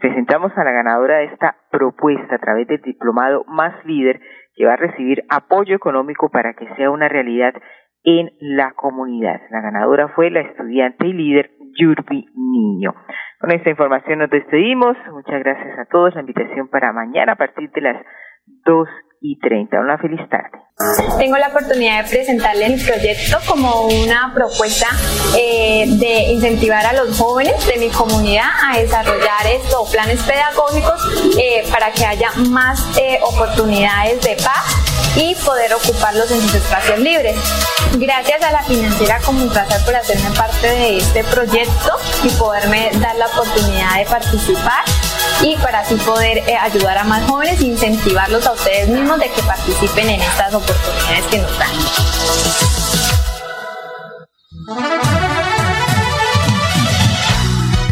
presentamos 0.00 0.50
a 0.56 0.64
la 0.64 0.72
ganadora 0.72 1.18
de 1.18 1.26
esta 1.26 1.56
propuesta 1.70 2.36
a 2.36 2.38
través 2.38 2.66
del 2.66 2.80
diplomado 2.80 3.44
Más 3.46 3.74
Líder 3.84 4.22
que 4.54 4.64
va 4.64 4.72
a 4.72 4.76
recibir 4.76 5.22
apoyo 5.28 5.76
económico 5.76 6.30
para 6.30 6.54
que 6.54 6.66
sea 6.76 6.90
una 6.90 7.08
realidad 7.08 7.52
en 8.04 8.30
la 8.40 8.72
comunidad. 8.72 9.40
La 9.50 9.60
ganadora 9.60 10.08
fue 10.08 10.30
la 10.30 10.40
estudiante 10.40 11.06
y 11.06 11.12
líder 11.12 11.50
Yurbi 11.78 12.26
Niño. 12.34 12.94
Con 13.40 13.52
esta 13.52 13.70
información 13.70 14.18
nos 14.18 14.30
despedimos. 14.30 14.96
Muchas 15.12 15.40
gracias 15.42 15.78
a 15.78 15.84
todos. 15.86 16.14
La 16.14 16.20
invitación 16.20 16.68
para 16.68 16.92
mañana 16.92 17.32
a 17.32 17.36
partir 17.36 17.70
de 17.70 17.80
las 17.80 18.04
2 18.64 18.88
y 19.20 19.38
30. 19.38 19.80
Una 19.80 19.98
feliz 19.98 20.20
tarde. 20.30 20.58
Tengo 21.18 21.36
la 21.38 21.48
oportunidad 21.48 22.04
de 22.04 22.10
presentarle 22.10 22.68
mi 22.68 22.76
proyecto 22.76 23.38
como 23.48 23.88
una 23.88 24.32
propuesta 24.32 24.86
eh, 25.36 25.86
de 25.88 26.32
incentivar 26.32 26.86
a 26.86 26.92
los 26.92 27.18
jóvenes 27.18 27.66
de 27.66 27.78
mi 27.78 27.88
comunidad 27.88 28.46
a 28.64 28.78
desarrollar 28.78 29.46
estos 29.52 29.90
planes 29.90 30.22
pedagógicos 30.22 31.34
eh, 31.36 31.64
para 31.70 31.90
que 31.90 32.06
haya 32.06 32.30
más 32.50 32.96
eh, 32.96 33.18
oportunidades 33.22 34.22
de 34.22 34.36
paz 34.36 34.88
y 35.16 35.34
poder 35.44 35.74
ocuparlos 35.74 36.30
en 36.30 36.40
sus 36.42 36.54
espacios 36.54 37.00
libres. 37.00 37.36
Gracias 37.98 38.40
a 38.42 38.52
la 38.52 38.62
financiera 38.62 39.18
Comuntrasal 39.18 39.84
por 39.84 39.96
hacerme 39.96 40.30
parte 40.36 40.68
de 40.68 40.98
este 40.98 41.24
proyecto 41.24 41.96
y 42.22 42.28
poderme 42.38 42.90
dar 43.00 43.16
la 43.16 43.26
oportunidad 43.26 43.98
de 43.98 44.04
participar 44.04 44.84
y 45.42 45.56
para 45.56 45.80
así 45.80 45.94
poder 45.96 46.38
eh, 46.38 46.56
ayudar 46.56 46.98
a 46.98 47.04
más 47.04 47.24
jóvenes 47.28 47.60
e 47.60 47.66
incentivarlos 47.66 48.46
a 48.46 48.52
ustedes 48.52 48.88
mismos 48.88 49.18
de 49.18 49.28
que 49.30 49.42
participen 49.42 50.10
en 50.10 50.20
estas 50.20 50.54
oportunidades 50.54 51.24
que 51.30 51.38
nos 51.38 51.58
dan. 51.58 51.68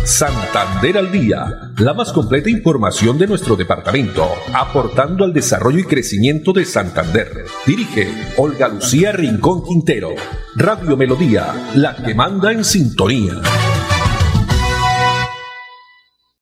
Santander 0.04 0.96
al 0.96 1.12
Día, 1.12 1.72
la 1.76 1.92
más 1.92 2.10
completa 2.10 2.48
información 2.48 3.18
de 3.18 3.26
nuestro 3.26 3.54
departamento, 3.54 4.26
aportando 4.54 5.24
al 5.24 5.34
desarrollo 5.34 5.80
y 5.80 5.84
crecimiento 5.84 6.54
de 6.54 6.64
Santander. 6.64 7.44
Dirige 7.66 8.08
Olga 8.38 8.68
Lucía 8.68 9.12
Rincón 9.12 9.62
Quintero. 9.62 10.10
Radio 10.54 10.96
Melodía, 10.96 11.52
la 11.74 11.96
que 11.96 12.14
manda 12.14 12.50
en 12.50 12.64
sintonía. 12.64 13.34